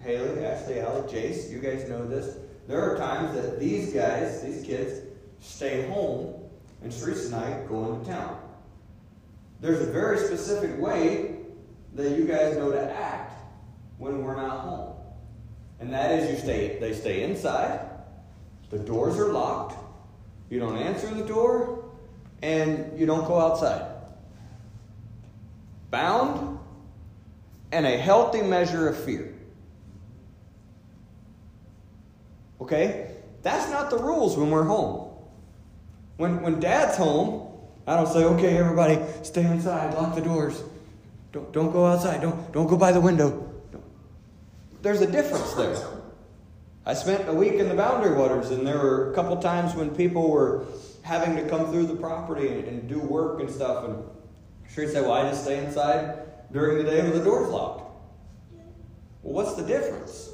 Haley, 0.00 0.44
Ashley, 0.44 0.80
Alec, 0.80 1.06
Jace, 1.06 1.50
you 1.50 1.58
guys 1.58 1.88
know 1.88 2.06
this. 2.06 2.36
There 2.68 2.78
are 2.78 2.98
times 2.98 3.34
that 3.34 3.58
these 3.58 3.94
guys, 3.94 4.42
these 4.42 4.62
kids, 4.64 5.00
stay 5.40 5.88
home 5.88 6.34
and 6.82 6.92
Sharice 6.92 7.26
and 7.26 7.34
I 7.34 7.64
go 7.66 7.94
into 7.94 8.10
town. 8.10 8.38
There's 9.62 9.80
a 9.80 9.90
very 9.90 10.18
specific 10.18 10.78
way 10.78 11.36
that 11.94 12.10
you 12.10 12.26
guys 12.26 12.58
know 12.58 12.70
to 12.72 12.92
act 12.92 13.40
when 13.96 14.22
we're 14.22 14.36
not 14.36 14.60
home. 14.60 14.91
And 15.82 15.92
that 15.92 16.12
is 16.12 16.30
you 16.30 16.36
stay 16.38 16.78
they 16.78 16.94
stay 16.94 17.24
inside, 17.24 17.80
the 18.70 18.78
doors 18.78 19.18
are 19.18 19.32
locked, 19.32 19.76
you 20.48 20.60
don't 20.60 20.78
answer 20.78 21.12
the 21.12 21.24
door, 21.24 21.84
and 22.40 22.96
you 22.98 23.04
don't 23.04 23.26
go 23.26 23.40
outside. 23.40 23.90
Bound 25.90 26.60
and 27.72 27.84
a 27.84 27.96
healthy 27.98 28.42
measure 28.42 28.88
of 28.88 28.96
fear. 28.96 29.34
Okay? 32.60 33.10
That's 33.42 33.68
not 33.68 33.90
the 33.90 33.98
rules 33.98 34.36
when 34.36 34.50
we're 34.50 34.62
home. 34.62 35.10
When, 36.16 36.42
when 36.42 36.60
dad's 36.60 36.96
home, 36.96 37.50
I 37.88 37.96
don't 37.96 38.06
say, 38.06 38.22
okay, 38.22 38.56
everybody, 38.56 39.00
stay 39.24 39.44
inside, 39.44 39.94
lock 39.94 40.14
the 40.14 40.20
doors. 40.20 40.62
Don't, 41.32 41.52
don't 41.52 41.72
go 41.72 41.86
outside. 41.86 42.20
Don't, 42.20 42.52
don't 42.52 42.68
go 42.68 42.76
by 42.76 42.92
the 42.92 43.00
window. 43.00 43.51
There's 44.82 45.00
a 45.00 45.10
difference 45.10 45.54
there. 45.54 45.76
I 46.84 46.94
spent 46.94 47.28
a 47.28 47.32
week 47.32 47.54
in 47.54 47.68
the 47.68 47.74
boundary 47.74 48.16
waters, 48.16 48.50
and 48.50 48.66
there 48.66 48.78
were 48.78 49.12
a 49.12 49.14
couple 49.14 49.36
times 49.36 49.74
when 49.76 49.94
people 49.94 50.28
were 50.28 50.64
having 51.02 51.36
to 51.36 51.48
come 51.48 51.70
through 51.70 51.86
the 51.86 51.94
property 51.94 52.48
and, 52.48 52.64
and 52.64 52.88
do 52.88 52.98
work 52.98 53.40
and 53.40 53.48
stuff. 53.48 53.84
And 53.84 54.02
Sheree 54.68 54.90
said, 54.90 55.02
Well, 55.02 55.12
I 55.12 55.30
just 55.30 55.44
stay 55.44 55.64
inside 55.64 56.50
during 56.52 56.84
the 56.84 56.90
day 56.90 57.02
with 57.02 57.14
the 57.14 57.24
doors 57.24 57.48
locked. 57.48 57.92
Well, 59.22 59.34
what's 59.34 59.54
the 59.54 59.62
difference? 59.62 60.30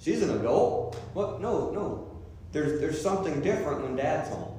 She's 0.00 0.22
an 0.22 0.30
adult. 0.30 0.96
What? 1.12 1.40
No, 1.40 1.70
no. 1.70 2.22
There's, 2.50 2.80
there's 2.80 3.00
something 3.00 3.40
different 3.40 3.82
when 3.82 3.94
dad's 3.94 4.28
home. 4.30 4.58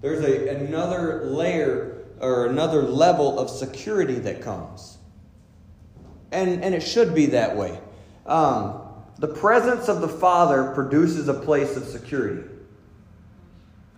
There's 0.00 0.24
a, 0.24 0.56
another 0.56 1.26
layer 1.26 2.06
or 2.20 2.46
another 2.46 2.82
level 2.82 3.38
of 3.38 3.48
security 3.48 4.14
that 4.14 4.42
comes. 4.42 4.97
And, 6.30 6.62
and 6.62 6.74
it 6.74 6.82
should 6.82 7.14
be 7.14 7.26
that 7.26 7.56
way. 7.56 7.78
Um, 8.26 8.82
the 9.18 9.28
presence 9.28 9.88
of 9.88 10.00
the 10.00 10.08
Father 10.08 10.72
produces 10.74 11.28
a 11.28 11.34
place 11.34 11.76
of 11.76 11.84
security. 11.84 12.48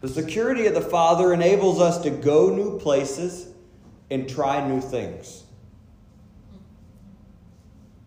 The 0.01 0.09
security 0.09 0.67
of 0.67 0.75
the 0.75 0.81
Father 0.81 1.35
enables 1.35 1.81
us 1.81 2.03
to 2.03 2.11
go 2.11 2.55
new 2.55 2.79
places 2.79 3.49
and 4.11 4.29
try 4.29 4.67
new 4.67 4.81
things. 4.81 5.45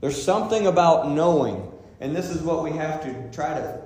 There's 0.01 0.21
something 0.21 0.67
about 0.67 1.09
knowing, 1.11 1.71
and 2.01 2.15
this 2.15 2.29
is 2.29 2.41
what 2.41 2.63
we 2.63 2.71
have 2.71 3.01
to 3.03 3.31
try 3.31 3.53
to 3.53 3.79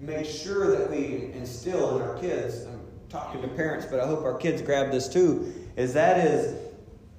make 0.00 0.26
sure 0.26 0.76
that 0.76 0.90
we 0.90 1.30
instill 1.32 1.96
in 1.96 2.02
our 2.02 2.18
kids 2.18 2.66
I'm 2.66 2.80
talking 3.08 3.40
to 3.40 3.48
parents, 3.48 3.86
but 3.86 4.00
I 4.00 4.06
hope 4.06 4.24
our 4.24 4.36
kids 4.36 4.60
grab 4.60 4.90
this 4.90 5.08
too, 5.08 5.54
is 5.76 5.94
that 5.94 6.18
is 6.18 6.58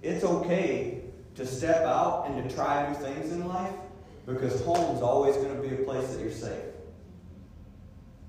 it's 0.03 0.23
okay 0.23 1.01
to 1.37 1.45
step 1.45 1.85
out 1.85 2.25
and 2.27 2.49
to 2.49 2.55
try 2.55 2.89
new 2.89 2.95
things 2.95 3.31
in 3.31 3.47
life 3.47 3.73
because 4.25 4.59
home's 4.63 5.01
always 5.01 5.35
going 5.37 5.55
to 5.55 5.67
be 5.67 5.73
a 5.73 5.85
place 5.85 6.07
that 6.09 6.19
you're 6.19 6.31
safe. 6.31 6.63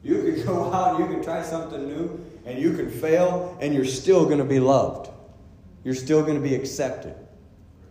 You 0.02 0.22
can 0.22 0.46
go 0.46 0.72
out 0.72 0.94
and 1.00 1.04
you 1.04 1.14
can 1.14 1.24
try 1.24 1.42
something 1.42 1.88
new 1.88 2.24
and 2.44 2.58
you 2.58 2.74
can 2.74 2.90
fail 2.90 3.56
and 3.60 3.74
you're 3.74 3.84
still 3.84 4.26
going 4.26 4.38
to 4.38 4.44
be 4.44 4.60
loved. 4.60 5.10
You're 5.84 5.94
still 5.94 6.22
going 6.22 6.40
to 6.40 6.46
be 6.46 6.54
accepted. 6.54 7.14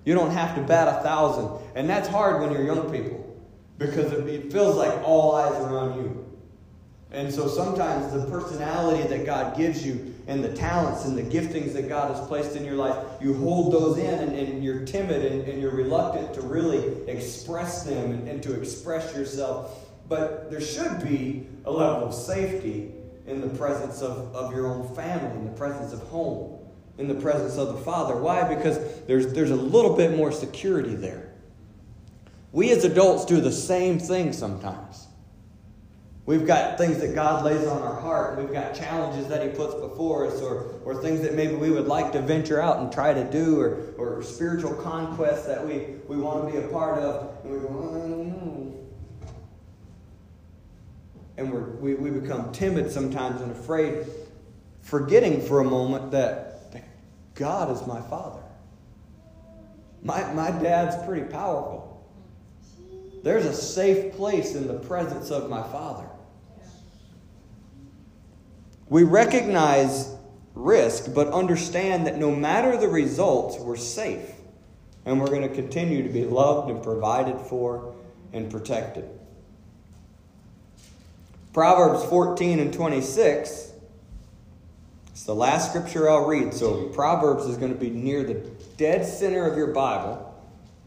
You 0.05 0.13
don't 0.13 0.31
have 0.31 0.55
to 0.55 0.61
bat 0.61 0.87
a 0.87 1.03
thousand. 1.03 1.49
And 1.75 1.89
that's 1.89 2.07
hard 2.07 2.41
when 2.41 2.51
you're 2.51 2.63
young 2.63 2.91
people 2.91 3.23
because 3.77 4.11
it 4.11 4.51
feels 4.51 4.77
like 4.77 5.01
all 5.03 5.35
eyes 5.35 5.53
are 5.53 5.77
on 5.77 5.97
you. 5.97 6.25
And 7.11 7.33
so 7.33 7.47
sometimes 7.47 8.13
the 8.13 8.29
personality 8.29 9.07
that 9.07 9.25
God 9.25 9.57
gives 9.57 9.85
you 9.85 10.13
and 10.27 10.43
the 10.43 10.53
talents 10.53 11.05
and 11.05 11.17
the 11.17 11.23
giftings 11.23 11.73
that 11.73 11.87
God 11.87 12.13
has 12.13 12.27
placed 12.27 12.55
in 12.55 12.65
your 12.65 12.75
life, 12.75 12.97
you 13.21 13.33
hold 13.33 13.73
those 13.73 13.97
in 13.97 14.13
and, 14.13 14.37
and 14.37 14.63
you're 14.63 14.85
timid 14.85 15.25
and, 15.25 15.47
and, 15.47 15.61
you're 15.61 15.71
reluctant 15.71 16.33
to 16.33 16.41
really 16.41 17.09
express 17.09 17.83
them 17.83 18.11
and, 18.11 18.27
and 18.27 18.43
to 18.43 18.59
express 18.59 19.15
yourself. 19.15 19.87
But 20.09 20.51
there 20.51 20.59
should 20.59 21.01
be 21.01 21.47
a 21.63 21.71
level 21.71 22.09
of 22.09 22.13
safety 22.13 22.91
in 23.25 23.39
the 23.39 23.49
presence 23.49 24.01
of, 24.01 24.35
of 24.35 24.53
your 24.53 24.67
own 24.67 24.93
family, 24.95 25.37
in 25.37 25.45
the 25.45 25.57
presence 25.57 25.93
of 25.93 25.99
home, 26.09 26.59
in 26.97 27.07
the 27.07 27.15
presence 27.15 27.57
of 27.57 27.69
the 27.69 27.81
Father. 27.81 28.17
Why? 28.17 28.53
Because 28.53 28.79
there's, 29.05 29.31
there's 29.33 29.51
a 29.51 29.55
little 29.55 29.95
bit 29.95 30.15
more 30.15 30.33
security 30.33 30.95
there. 30.95 31.31
We 32.51 32.71
as 32.71 32.83
adults 32.83 33.25
do 33.25 33.39
the 33.39 33.51
same 33.51 33.99
thing 33.99 34.33
sometimes. 34.33 35.06
We've 36.27 36.45
got 36.45 36.77
things 36.77 36.99
that 36.99 37.15
God 37.15 37.45
lays 37.45 37.65
on 37.65 37.81
our 37.81 37.95
heart. 38.01 38.37
We've 38.37 38.51
got 38.51 38.75
challenges 38.75 39.29
that 39.29 39.41
He 39.41 39.47
puts 39.47 39.73
before 39.75 40.27
us, 40.27 40.41
or, 40.41 40.73
or 40.83 41.01
things 41.01 41.21
that 41.21 41.35
maybe 41.35 41.55
we 41.55 41.71
would 41.71 41.87
like 41.87 42.11
to 42.11 42.21
venture 42.21 42.61
out 42.61 42.79
and 42.79 42.91
try 42.91 43.13
to 43.13 43.23
do, 43.31 43.61
or, 43.61 43.93
or 43.97 44.21
spiritual 44.21 44.73
conquests 44.73 45.45
that 45.45 45.65
we, 45.65 45.95
we 46.09 46.17
want 46.17 46.45
to 46.45 46.51
be 46.51 46.65
a 46.65 46.67
part 46.67 46.99
of. 46.99 47.45
And 47.45 47.53
we 47.53 47.59
go, 47.59 47.67
oh. 47.69 48.73
And 51.37 51.49
we're, 51.49 51.69
we, 51.77 51.93
we 51.93 52.09
become 52.09 52.51
timid 52.51 52.91
sometimes 52.91 53.39
and 53.39 53.49
afraid, 53.53 54.05
forgetting 54.81 55.39
for 55.47 55.61
a 55.61 55.63
moment 55.63 56.11
that, 56.11 56.73
that 56.73 56.83
God 57.35 57.71
is 57.71 57.87
my 57.87 58.01
Father. 58.01 58.43
My, 60.03 60.33
my 60.33 60.51
dad's 60.51 61.01
pretty 61.05 61.25
powerful. 61.31 62.05
There's 63.23 63.45
a 63.45 63.53
safe 63.53 64.13
place 64.15 64.55
in 64.55 64.67
the 64.67 64.79
presence 64.79 65.31
of 65.31 65.49
my 65.49 65.63
Father. 65.63 66.09
We 68.89 69.03
recognize 69.03 70.15
risk, 70.53 71.13
but 71.13 71.27
understand 71.29 72.07
that 72.07 72.17
no 72.17 72.31
matter 72.31 72.77
the 72.77 72.87
results, 72.87 73.57
we're 73.59 73.75
safe. 73.75 74.31
And 75.05 75.19
we're 75.19 75.27
going 75.27 75.47
to 75.47 75.53
continue 75.53 76.03
to 76.03 76.09
be 76.09 76.25
loved 76.25 76.69
and 76.69 76.83
provided 76.83 77.37
for 77.37 77.95
and 78.33 78.51
protected. 78.51 79.09
Proverbs 81.53 82.03
14 82.05 82.59
and 82.59 82.73
26. 82.73 83.71
It's 85.11 85.23
the 85.23 85.33
last 85.33 85.69
scripture 85.69 86.09
I'll 86.09 86.27
read. 86.27 86.53
So, 86.53 86.89
Proverbs 86.89 87.45
is 87.45 87.57
going 87.57 87.73
to 87.73 87.79
be 87.79 87.89
near 87.89 88.23
the 88.23 88.35
dead 88.77 89.05
center 89.05 89.49
of 89.49 89.57
your 89.57 89.73
Bible. 89.73 90.23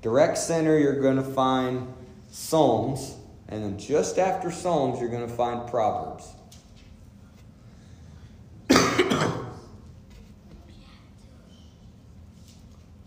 Direct 0.02 0.38
center, 0.38 0.78
you're 0.78 1.00
going 1.00 1.16
to 1.16 1.24
find 1.24 1.92
Psalms. 2.30 3.16
And 3.48 3.64
then 3.64 3.78
just 3.78 4.18
after 4.18 4.52
Psalms, 4.52 5.00
you're 5.00 5.10
going 5.10 5.28
to 5.28 5.34
find 5.34 5.68
Proverbs. 5.68 6.28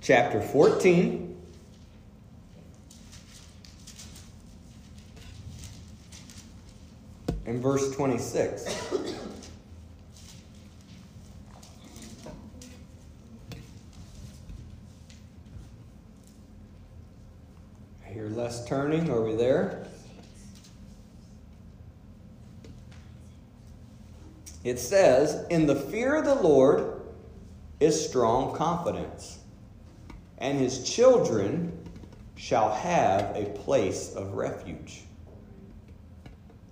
Chapter 0.04 0.42
14. 0.42 1.34
And 7.46 7.62
verse 7.62 7.96
26. 7.96 8.68
I 18.06 18.10
hear 18.10 18.28
less 18.28 18.66
turning. 18.66 19.06
We 19.24 19.36
there? 19.36 19.88
It 24.66 24.80
says, 24.80 25.46
In 25.50 25.66
the 25.66 25.76
fear 25.76 26.16
of 26.16 26.26
the 26.26 26.36
Lord 26.36 27.02
is 27.80 28.06
strong 28.06 28.54
confidence, 28.54 29.40
and 30.44 30.60
his 30.60 30.84
children 30.84 31.72
shall 32.36 32.70
have 32.74 33.34
a 33.34 33.46
place 33.60 34.14
of 34.14 34.34
refuge. 34.34 35.04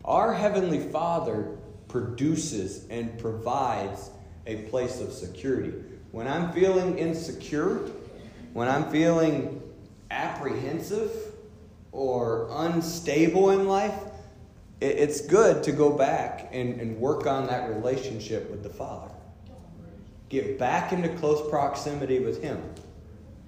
Our 0.04 0.34
Heavenly 0.34 0.80
Father 0.80 1.58
produces 1.88 2.86
and 2.90 3.18
provides 3.18 4.10
a 4.46 4.64
place 4.64 5.00
of 5.00 5.14
security. 5.14 5.74
When 6.12 6.28
I'm 6.28 6.52
feeling 6.52 6.98
insecure, 6.98 7.90
when 8.52 8.68
I'm 8.68 8.92
feeling 8.92 9.64
apprehensive 10.10 11.34
or 11.94 12.50
unstable 12.52 13.52
in 13.52 13.70
life, 13.70 13.98
it's 14.82 15.22
good 15.22 15.64
to 15.64 15.72
go 15.72 15.92
back 15.92 16.50
and, 16.52 16.82
and 16.82 16.98
work 16.98 17.26
on 17.26 17.48
that 17.48 17.70
relationship 17.70 18.52
with 18.52 18.64
the 18.64 18.70
Father. 18.70 19.14
Get 20.28 20.60
back 20.60 20.92
into 20.92 21.08
close 21.16 21.50
proximity 21.50 22.20
with 22.20 22.44
Him. 22.44 22.62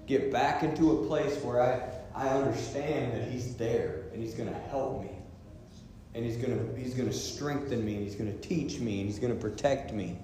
Get 0.05 0.31
back 0.31 0.63
into 0.63 0.91
a 0.91 1.07
place 1.07 1.37
where 1.37 1.61
I, 1.61 1.81
I 2.15 2.29
understand 2.29 3.13
that 3.13 3.29
He's 3.29 3.55
there 3.55 4.03
and 4.13 4.21
He's 4.21 4.33
going 4.33 4.49
to 4.49 4.59
help 4.69 5.01
me. 5.01 5.11
And 6.13 6.25
He's 6.25 6.37
going 6.37 6.57
to 6.57 6.79
He's 6.79 6.93
to 6.93 7.13
strengthen 7.13 7.85
me 7.85 7.95
and 7.95 8.03
He's 8.03 8.15
going 8.15 8.31
to 8.31 8.47
teach 8.47 8.79
me 8.79 8.99
and 8.99 9.09
He's 9.09 9.19
going 9.19 9.33
to 9.33 9.39
protect 9.39 9.93
me. 9.93 10.17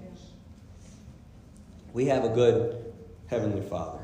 We 1.93 2.05
have 2.05 2.23
a 2.23 2.29
good 2.29 2.93
Heavenly 3.27 3.61
Father. 3.61 3.99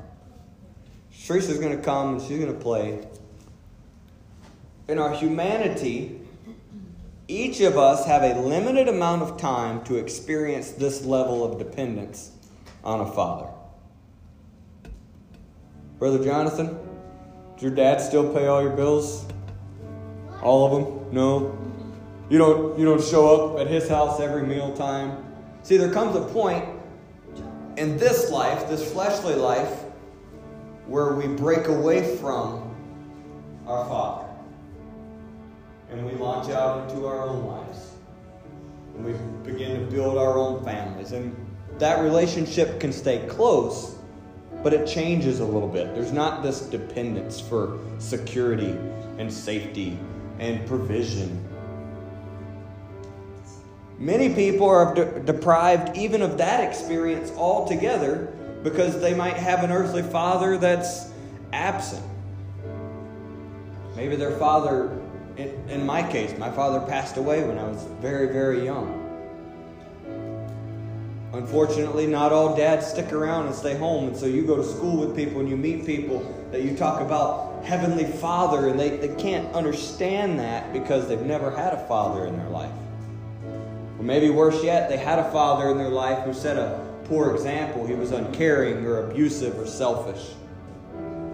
Teresa's 1.25 1.59
going 1.59 1.75
to 1.75 1.83
come 1.83 2.15
and 2.15 2.21
she's 2.21 2.39
going 2.39 2.53
to 2.53 2.59
play. 2.59 3.07
In 4.88 4.99
our 4.99 5.11
humanity, 5.11 6.21
each 7.27 7.61
of 7.61 7.77
us 7.77 8.05
have 8.05 8.21
a 8.21 8.39
limited 8.39 8.88
amount 8.88 9.23
of 9.23 9.39
time 9.39 9.83
to 9.85 9.95
experience 9.95 10.71
this 10.71 11.03
level 11.03 11.43
of 11.43 11.57
dependence 11.57 12.31
on 12.83 13.01
a 13.01 13.11
father. 13.11 13.54
Brother 16.05 16.23
Jonathan, 16.23 16.77
does 17.55 17.63
your 17.63 17.71
dad 17.71 17.99
still 17.99 18.31
pay 18.31 18.45
all 18.45 18.61
your 18.61 18.75
bills? 18.75 19.25
All 20.43 20.67
of 20.67 20.71
them? 20.71 21.11
No. 21.11 21.57
You 22.29 22.37
don't 22.37 22.77
you 22.77 22.85
don't 22.85 23.03
show 23.03 23.53
up 23.53 23.59
at 23.59 23.65
his 23.65 23.89
house 23.89 24.19
every 24.19 24.43
meal 24.43 24.71
time. 24.75 25.25
See, 25.63 25.77
there 25.77 25.91
comes 25.91 26.15
a 26.15 26.21
point 26.21 26.63
in 27.75 27.97
this 27.97 28.29
life, 28.29 28.69
this 28.69 28.91
fleshly 28.91 29.33
life, 29.33 29.81
where 30.85 31.15
we 31.15 31.25
break 31.25 31.69
away 31.69 32.15
from 32.17 32.75
our 33.65 33.83
Father. 33.87 34.27
And 35.89 36.05
we 36.05 36.11
launch 36.19 36.51
out 36.51 36.87
into 36.87 37.07
our 37.07 37.23
own 37.23 37.47
lives. 37.47 37.95
And 38.95 39.05
we 39.05 39.13
begin 39.51 39.79
to 39.79 39.91
build 39.91 40.19
our 40.19 40.37
own 40.37 40.63
families. 40.63 41.13
And 41.13 41.35
that 41.79 42.03
relationship 42.03 42.79
can 42.79 42.93
stay 42.93 43.25
close, 43.27 43.94
but 44.65 44.73
it 44.73 44.88
changes 44.88 45.41
a 45.41 45.45
little 45.45 45.67
bit. 45.67 45.93
There's 45.93 46.12
not 46.12 46.41
this 46.41 46.62
dependence 46.62 47.39
for 47.39 47.78
security 47.99 48.75
and 49.19 49.32
safety 49.32 49.99
and 50.39 50.65
provision. 50.65 51.47
Many 53.99 54.34
people 54.34 54.67
are 54.67 54.95
de- 54.95 55.19
deprived 55.19 55.95
even 55.95 56.23
of 56.23 56.39
that 56.39 56.67
experience 56.67 57.32
altogether 57.38 58.34
because 58.63 58.99
they 58.99 59.13
might 59.13 59.38
have 59.38 59.63
an 59.63 59.69
earthly 59.69 60.01
father 60.01 60.58
that's 60.58 61.12
absent. 61.54 62.04
Maybe 63.95 64.15
their 64.15 64.36
father, 64.39 64.99
in, 65.38 65.49
in 65.69 65.86
my 65.86 66.01
case, 66.12 66.36
my 66.39 66.49
father 66.49 66.80
passed 66.88 67.17
away 67.17 67.43
when 67.47 67.60
I 67.60 67.65
was 67.65 67.84
very, 68.01 68.34
very 68.34 68.65
young. 68.65 69.04
Unfortunately, 71.33 72.07
not 72.07 72.31
all 72.31 72.55
dads 72.55 72.88
stick 72.88 73.11
around 73.11 73.47
and 73.47 73.55
stay 73.55 73.75
home, 73.77 74.07
and 74.07 74.15
so 74.15 74.25
you 74.25 74.45
go 74.45 74.55
to 74.55 74.63
school 74.63 75.05
with 75.05 75.15
people 75.15 75.39
and 75.41 75.49
you 75.49 75.57
meet 75.57 75.85
people 75.85 76.23
that 76.51 76.63
you 76.63 76.75
talk 76.77 77.01
about 77.01 77.63
Heavenly 77.65 78.05
Father, 78.05 78.69
and 78.69 78.79
they, 78.79 78.97
they 78.97 79.13
can't 79.15 79.53
understand 79.53 80.39
that 80.39 80.71
because 80.71 81.07
they've 81.07 81.19
never 81.21 81.49
had 81.49 81.73
a 81.73 81.88
father 81.88 82.25
in 82.25 82.38
their 82.38 82.49
life. 82.49 82.71
Or 83.97 84.03
maybe 84.03 84.29
worse 84.29 84.63
yet, 84.63 84.88
they 84.88 84.97
had 84.97 85.19
a 85.19 85.31
father 85.31 85.69
in 85.69 85.77
their 85.77 85.89
life 85.89 86.23
who 86.25 86.33
set 86.33 86.57
a 86.57 86.85
poor 87.05 87.33
example. 87.33 87.85
He 87.88 87.95
was 87.95 88.11
uncaring 88.11 88.85
or 88.85 89.09
abusive 89.09 89.57
or 89.59 89.65
selfish. 89.65 90.33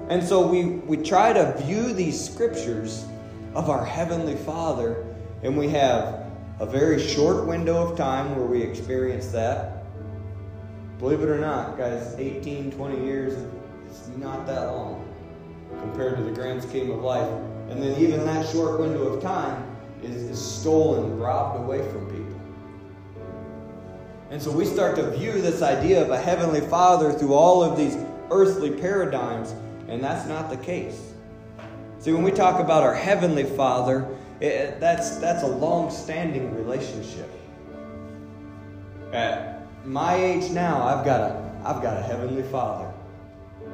And 0.10 0.24
so 0.24 0.48
we, 0.48 0.66
we 0.66 0.98
try 0.98 1.34
to 1.34 1.54
view 1.64 1.94
these 1.94 2.24
scriptures 2.24 3.06
of 3.54 3.70
our 3.70 3.86
Heavenly 3.86 4.36
Father, 4.36 5.06
and 5.44 5.58
we 5.58 5.68
have 5.70 6.26
a 6.60 6.66
very 6.66 7.06
short 7.06 7.46
window 7.46 7.88
of 7.88 7.98
time 7.98 8.36
where 8.36 8.46
we 8.46 8.62
experience 8.62 9.28
that. 9.28 9.81
Believe 11.02 11.24
it 11.24 11.30
or 11.30 11.40
not, 11.40 11.80
guys, 11.80 12.14
18, 12.20 12.74
20 12.74 13.04
years 13.04 13.34
is 13.90 14.08
not 14.18 14.46
that 14.46 14.68
long 14.68 15.04
compared 15.80 16.16
to 16.18 16.24
the 16.24 16.30
grand 16.30 16.62
scheme 16.62 16.92
of 16.92 17.02
life. 17.02 17.28
And 17.70 17.82
then 17.82 18.00
even 18.00 18.24
that 18.28 18.48
short 18.48 18.80
window 18.80 19.08
of 19.08 19.20
time 19.20 19.66
is, 20.04 20.16
is 20.16 20.40
stolen, 20.40 21.18
robbed 21.18 21.60
away 21.60 21.80
from 21.92 22.06
people. 22.06 22.40
And 24.30 24.40
so 24.40 24.52
we 24.52 24.64
start 24.64 24.96
to 24.98 25.10
view 25.10 25.42
this 25.42 25.64
idea 25.64 26.04
of 26.04 26.12
a 26.12 26.20
heavenly 26.20 26.62
father 26.62 27.12
through 27.12 27.34
all 27.34 27.64
of 27.64 27.76
these 27.76 27.98
earthly 28.30 28.70
paradigms, 28.70 29.56
and 29.88 30.04
that's 30.04 30.28
not 30.28 30.52
the 30.52 30.58
case. 30.58 31.14
See, 31.98 32.12
when 32.12 32.22
we 32.22 32.32
talk 32.32 32.60
about 32.60 32.84
our 32.84 32.94
heavenly 32.94 33.46
father, 33.46 34.08
it, 34.40 34.80
that's, 34.80 35.18
that's 35.18 35.42
a 35.42 35.48
long 35.48 35.90
standing 35.90 36.56
relationship. 36.56 37.30
At 39.12 39.61
my 39.86 40.16
age 40.16 40.52
now, 40.52 40.84
I've 40.84 41.06
got, 41.06 41.22
a, 41.22 41.62
I've 41.66 41.82
got 41.82 41.98
a 41.98 42.02
heavenly 42.02 42.44
father. 42.44 42.92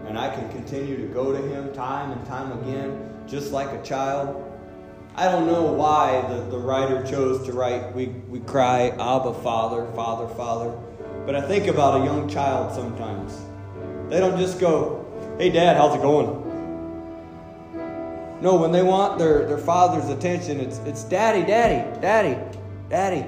And 0.06 0.17
I 0.17 0.34
can 0.34 0.50
continue 0.50 0.96
to 0.98 1.13
go 1.13 1.32
to 1.34 1.41
him 1.41 1.74
time 1.74 2.12
and 2.12 2.26
time 2.26 2.52
again, 2.62 3.13
just 3.28 3.52
like 3.52 3.70
a 3.70 3.84
child. 3.84 4.43
I 5.15 5.30
don't 5.32 5.48
know 5.48 5.63
why 5.63 6.22
the, 6.30 6.41
the 6.50 6.58
writer 6.58 7.04
chose 7.06 7.46
to 7.48 7.52
write, 7.52 7.93
we, 7.93 8.08
we 8.30 8.39
cry, 8.41 8.89
Abba, 8.89 9.34
Father, 9.41 9.91
Father, 9.93 10.34
Father. 10.36 10.70
But 11.26 11.36
I 11.36 11.41
think 11.41 11.67
about 11.67 12.02
a 12.02 12.06
young 12.06 12.30
child 12.30 12.74
sometimes. 12.74 13.38
They 14.10 14.20
don't 14.20 14.38
just 14.38 14.60
go, 14.60 15.06
Hey, 15.38 15.50
Dad, 15.50 15.76
how's 15.76 15.96
it 15.96 16.02
going? 16.02 16.43
No, 18.41 18.56
when 18.56 18.72
they 18.72 18.84
want 18.84 19.17
their, 19.17 19.48
their 19.48 19.58
father's 19.58 20.10
attention, 20.10 20.60
it's, 20.60 20.78
it's 20.80 21.04
Daddy, 21.04 21.46
Daddy, 21.46 22.00
Daddy, 22.00 22.38
Daddy. 22.89 23.26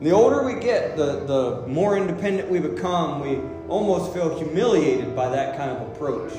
The 0.00 0.12
older 0.12 0.44
we 0.44 0.60
get, 0.60 0.96
the, 0.96 1.24
the 1.24 1.66
more 1.66 1.96
independent 1.96 2.48
we 2.48 2.60
become. 2.60 3.20
We 3.20 3.40
almost 3.68 4.14
feel 4.14 4.38
humiliated 4.38 5.16
by 5.16 5.28
that 5.30 5.56
kind 5.56 5.72
of 5.72 5.88
approach. 5.88 6.32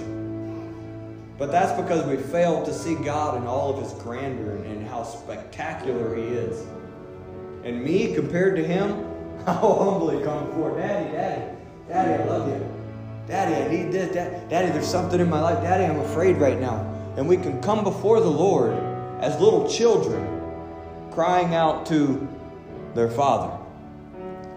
But 1.37 1.51
that's 1.51 1.79
because 1.79 2.05
we 2.05 2.15
failed 2.31 2.65
to 2.65 2.73
see 2.73 2.95
God 2.95 3.41
in 3.41 3.47
all 3.47 3.73
of 3.73 3.83
His 3.83 3.91
grandeur 4.01 4.55
and, 4.63 4.87
how 4.87 5.03
spectacular 5.03 6.15
He 6.15 6.23
is. 6.23 6.65
And 7.63 7.83
me, 7.83 8.15
compared 8.15 8.55
to 8.55 8.65
Him, 8.65 9.05
how 9.45 9.53
humbly 9.53 10.23
come 10.23 10.47
before 10.47 10.77
Daddy, 10.77 11.11
Daddy, 11.11 11.55
Daddy, 11.87 12.23
I 12.23 12.25
love 12.25 12.47
you. 12.47 12.65
Daddy, 13.27 13.55
I 13.55 13.67
need 13.67 13.91
this. 13.91 14.13
Daddy, 14.15 14.71
there's 14.71 14.87
something 14.87 15.19
in 15.19 15.29
my 15.29 15.41
life. 15.41 15.61
Daddy, 15.61 15.83
I'm 15.83 15.99
afraid 15.99 16.37
right 16.37 16.59
now. 16.59 16.85
And 17.17 17.27
we 17.27 17.37
can 17.37 17.61
come 17.61 17.83
before 17.83 18.19
the 18.21 18.31
Lord 18.31 18.73
as 19.21 19.39
little 19.39 19.69
children, 19.69 20.41
crying 21.11 21.53
out 21.53 21.85
to 21.87 22.27
their 22.95 23.09
Father. 23.09 23.58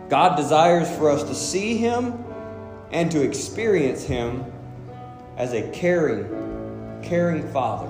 God 0.09 0.37
desires 0.37 0.91
for 0.97 1.11
us 1.11 1.23
to 1.25 1.35
see 1.35 1.77
Him 1.77 2.25
and 2.91 3.11
to 3.13 3.23
experience 3.23 4.05
Him 4.05 4.45
as 5.37 5.53
a 5.55 5.71
caring, 5.71 7.01
caring 7.03 7.49
Father. 7.53 7.89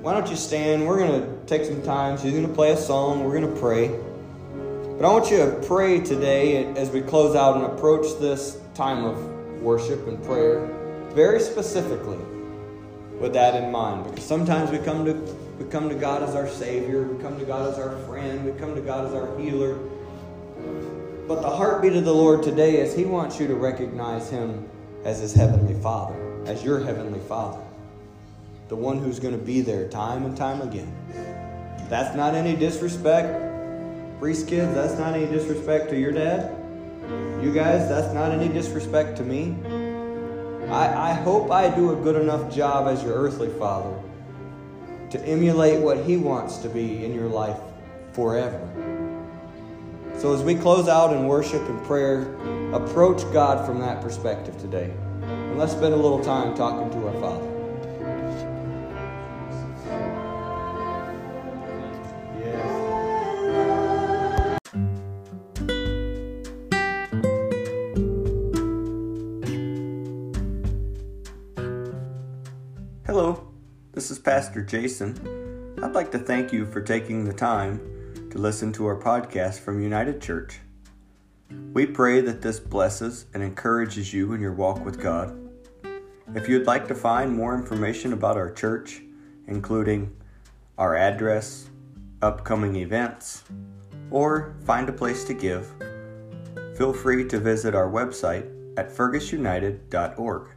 Why 0.00 0.14
don't 0.14 0.28
you 0.30 0.36
stand? 0.36 0.86
We're 0.86 0.98
going 0.98 1.22
to 1.22 1.46
take 1.46 1.64
some 1.64 1.82
time. 1.82 2.18
She's 2.18 2.32
going 2.32 2.46
to 2.46 2.52
play 2.54 2.72
a 2.72 2.76
song. 2.76 3.24
We're 3.24 3.40
going 3.40 3.54
to 3.54 3.60
pray. 3.60 3.88
But 4.96 5.04
I 5.04 5.12
want 5.12 5.30
you 5.30 5.38
to 5.38 5.60
pray 5.66 6.00
today 6.00 6.66
as 6.74 6.90
we 6.90 7.02
close 7.02 7.36
out 7.36 7.56
and 7.56 7.64
approach 7.66 8.18
this 8.20 8.58
time 8.74 9.04
of 9.04 9.16
worship 9.62 10.06
and 10.08 10.22
prayer 10.24 10.66
very 11.14 11.40
specifically. 11.40 12.18
with 13.20 13.32
that 13.34 13.62
in 13.62 13.70
mind. 13.72 14.04
Because 14.04 14.24
sometimes 14.24 14.70
we 14.70 14.78
come 14.78 15.04
to 15.04 15.14
we 15.58 15.64
come 15.70 15.88
to 15.88 15.94
God 15.94 16.22
as 16.22 16.34
our 16.34 16.48
Savior, 16.48 17.02
we 17.02 17.22
come 17.22 17.38
to 17.38 17.44
God 17.46 17.72
as 17.72 17.78
our 17.78 17.96
friend, 18.06 18.44
we 18.44 18.52
come 18.60 18.74
to 18.74 18.82
God 18.82 19.06
as 19.06 19.14
our 19.14 19.38
healer. 19.38 19.78
But 21.26 21.42
the 21.42 21.50
heartbeat 21.50 21.94
of 21.94 22.04
the 22.04 22.14
Lord 22.14 22.44
today 22.44 22.76
is 22.76 22.94
He 22.94 23.04
wants 23.04 23.40
you 23.40 23.48
to 23.48 23.56
recognize 23.56 24.30
Him 24.30 24.68
as 25.04 25.18
His 25.18 25.34
Heavenly 25.34 25.74
Father, 25.82 26.14
as 26.46 26.62
your 26.62 26.78
Heavenly 26.78 27.18
Father, 27.18 27.60
the 28.68 28.76
one 28.76 28.98
who's 28.98 29.18
going 29.18 29.36
to 29.36 29.44
be 29.44 29.60
there 29.60 29.88
time 29.88 30.24
and 30.24 30.36
time 30.36 30.62
again. 30.62 30.94
That's 31.88 32.14
not 32.16 32.34
any 32.34 32.54
disrespect, 32.54 33.42
priest 34.20 34.46
kids, 34.46 34.72
that's 34.72 34.96
not 35.00 35.14
any 35.14 35.26
disrespect 35.26 35.90
to 35.90 35.98
your 35.98 36.12
dad. 36.12 36.54
You 37.42 37.52
guys, 37.52 37.88
that's 37.88 38.14
not 38.14 38.30
any 38.30 38.48
disrespect 38.48 39.16
to 39.16 39.24
me. 39.24 39.56
I, 40.68 41.10
I 41.10 41.12
hope 41.12 41.50
I 41.50 41.74
do 41.74 41.92
a 41.92 42.02
good 42.02 42.20
enough 42.22 42.54
job 42.54 42.86
as 42.86 43.02
your 43.02 43.14
earthly 43.14 43.50
father 43.58 44.00
to 45.10 45.20
emulate 45.24 45.80
what 45.80 46.04
He 46.04 46.16
wants 46.16 46.58
to 46.58 46.68
be 46.68 47.04
in 47.04 47.12
your 47.12 47.28
life 47.28 47.58
forever. 48.12 48.75
So, 50.18 50.32
as 50.32 50.42
we 50.42 50.54
close 50.54 50.88
out 50.88 51.12
in 51.12 51.26
worship 51.26 51.60
and 51.68 51.84
prayer, 51.84 52.22
approach 52.72 53.20
God 53.34 53.66
from 53.66 53.80
that 53.80 54.00
perspective 54.00 54.56
today. 54.56 54.90
And 55.20 55.58
let's 55.58 55.72
spend 55.72 55.92
a 55.92 55.96
little 55.96 56.24
time 56.24 56.56
talking 56.56 56.90
to 56.90 57.06
our 57.06 57.12
Father. 57.20 57.52
Hello, 73.04 73.46
this 73.92 74.10
is 74.10 74.18
Pastor 74.18 74.62
Jason. 74.62 75.76
I'd 75.82 75.92
like 75.92 76.10
to 76.12 76.18
thank 76.18 76.54
you 76.54 76.64
for 76.64 76.80
taking 76.80 77.26
the 77.26 77.34
time 77.34 77.95
to 78.36 78.42
listen 78.42 78.70
to 78.70 78.84
our 78.84 79.00
podcast 79.00 79.60
from 79.60 79.82
United 79.82 80.20
Church. 80.20 80.60
We 81.72 81.86
pray 81.86 82.20
that 82.20 82.42
this 82.42 82.60
blesses 82.60 83.24
and 83.32 83.42
encourages 83.42 84.12
you 84.12 84.34
in 84.34 84.42
your 84.42 84.52
walk 84.52 84.84
with 84.84 85.00
God. 85.00 85.38
If 86.34 86.46
you'd 86.46 86.66
like 86.66 86.86
to 86.88 86.94
find 86.94 87.32
more 87.32 87.54
information 87.54 88.12
about 88.12 88.36
our 88.36 88.50
church, 88.50 89.00
including 89.46 90.14
our 90.76 90.94
address, 90.96 91.70
upcoming 92.20 92.76
events, 92.76 93.42
or 94.10 94.54
find 94.66 94.90
a 94.90 94.92
place 94.92 95.24
to 95.24 95.32
give, 95.32 95.72
feel 96.76 96.92
free 96.92 97.26
to 97.28 97.40
visit 97.40 97.74
our 97.74 97.88
website 97.88 98.50
at 98.76 98.90
fergusunited.org. 98.90 100.48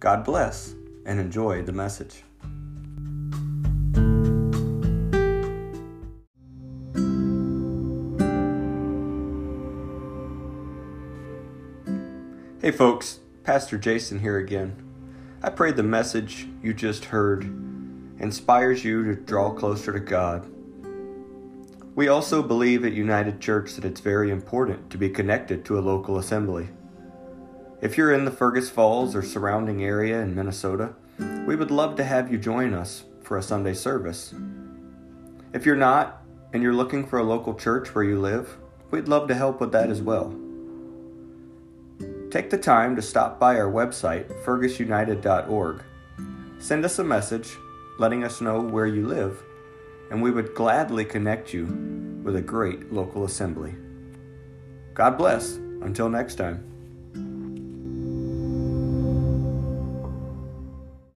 God 0.00 0.22
bless 0.22 0.74
and 1.06 1.18
enjoy 1.18 1.62
the 1.62 1.72
message. 1.72 2.23
Hey, 12.64 12.70
folks, 12.70 13.18
Pastor 13.42 13.76
Jason 13.76 14.20
here 14.20 14.38
again. 14.38 14.82
I 15.42 15.50
pray 15.50 15.70
the 15.70 15.82
message 15.82 16.48
you 16.62 16.72
just 16.72 17.04
heard 17.04 17.44
inspires 18.18 18.82
you 18.82 19.04
to 19.04 19.20
draw 19.20 19.50
closer 19.50 19.92
to 19.92 20.00
God. 20.00 20.50
We 21.94 22.08
also 22.08 22.42
believe 22.42 22.82
at 22.86 22.94
United 22.94 23.38
Church 23.38 23.74
that 23.74 23.84
it's 23.84 24.00
very 24.00 24.30
important 24.30 24.88
to 24.88 24.96
be 24.96 25.10
connected 25.10 25.66
to 25.66 25.78
a 25.78 25.84
local 25.84 26.16
assembly. 26.16 26.68
If 27.82 27.98
you're 27.98 28.14
in 28.14 28.24
the 28.24 28.30
Fergus 28.30 28.70
Falls 28.70 29.14
or 29.14 29.22
surrounding 29.22 29.84
area 29.84 30.22
in 30.22 30.34
Minnesota, 30.34 30.94
we 31.46 31.56
would 31.56 31.70
love 31.70 31.96
to 31.96 32.04
have 32.04 32.32
you 32.32 32.38
join 32.38 32.72
us 32.72 33.04
for 33.22 33.36
a 33.36 33.42
Sunday 33.42 33.74
service. 33.74 34.32
If 35.52 35.66
you're 35.66 35.76
not 35.76 36.22
and 36.54 36.62
you're 36.62 36.72
looking 36.72 37.06
for 37.06 37.18
a 37.18 37.24
local 37.24 37.52
church 37.52 37.94
where 37.94 38.04
you 38.04 38.18
live, 38.18 38.56
we'd 38.90 39.06
love 39.06 39.28
to 39.28 39.34
help 39.34 39.60
with 39.60 39.72
that 39.72 39.90
as 39.90 40.00
well. 40.00 40.34
Take 42.34 42.50
the 42.50 42.58
time 42.58 42.96
to 42.96 43.00
stop 43.00 43.38
by 43.38 43.60
our 43.60 43.70
website, 43.70 44.26
fergusunited.org. 44.42 45.84
Send 46.58 46.84
us 46.84 46.98
a 46.98 47.04
message 47.04 47.56
letting 48.00 48.24
us 48.24 48.40
know 48.40 48.60
where 48.60 48.88
you 48.88 49.06
live, 49.06 49.40
and 50.10 50.20
we 50.20 50.32
would 50.32 50.52
gladly 50.52 51.04
connect 51.04 51.54
you 51.54 51.66
with 52.24 52.34
a 52.34 52.42
great 52.42 52.92
local 52.92 53.22
assembly. 53.22 53.76
God 54.94 55.16
bless. 55.16 55.58
Until 55.82 56.08
next 56.08 56.34
time. 56.34 56.73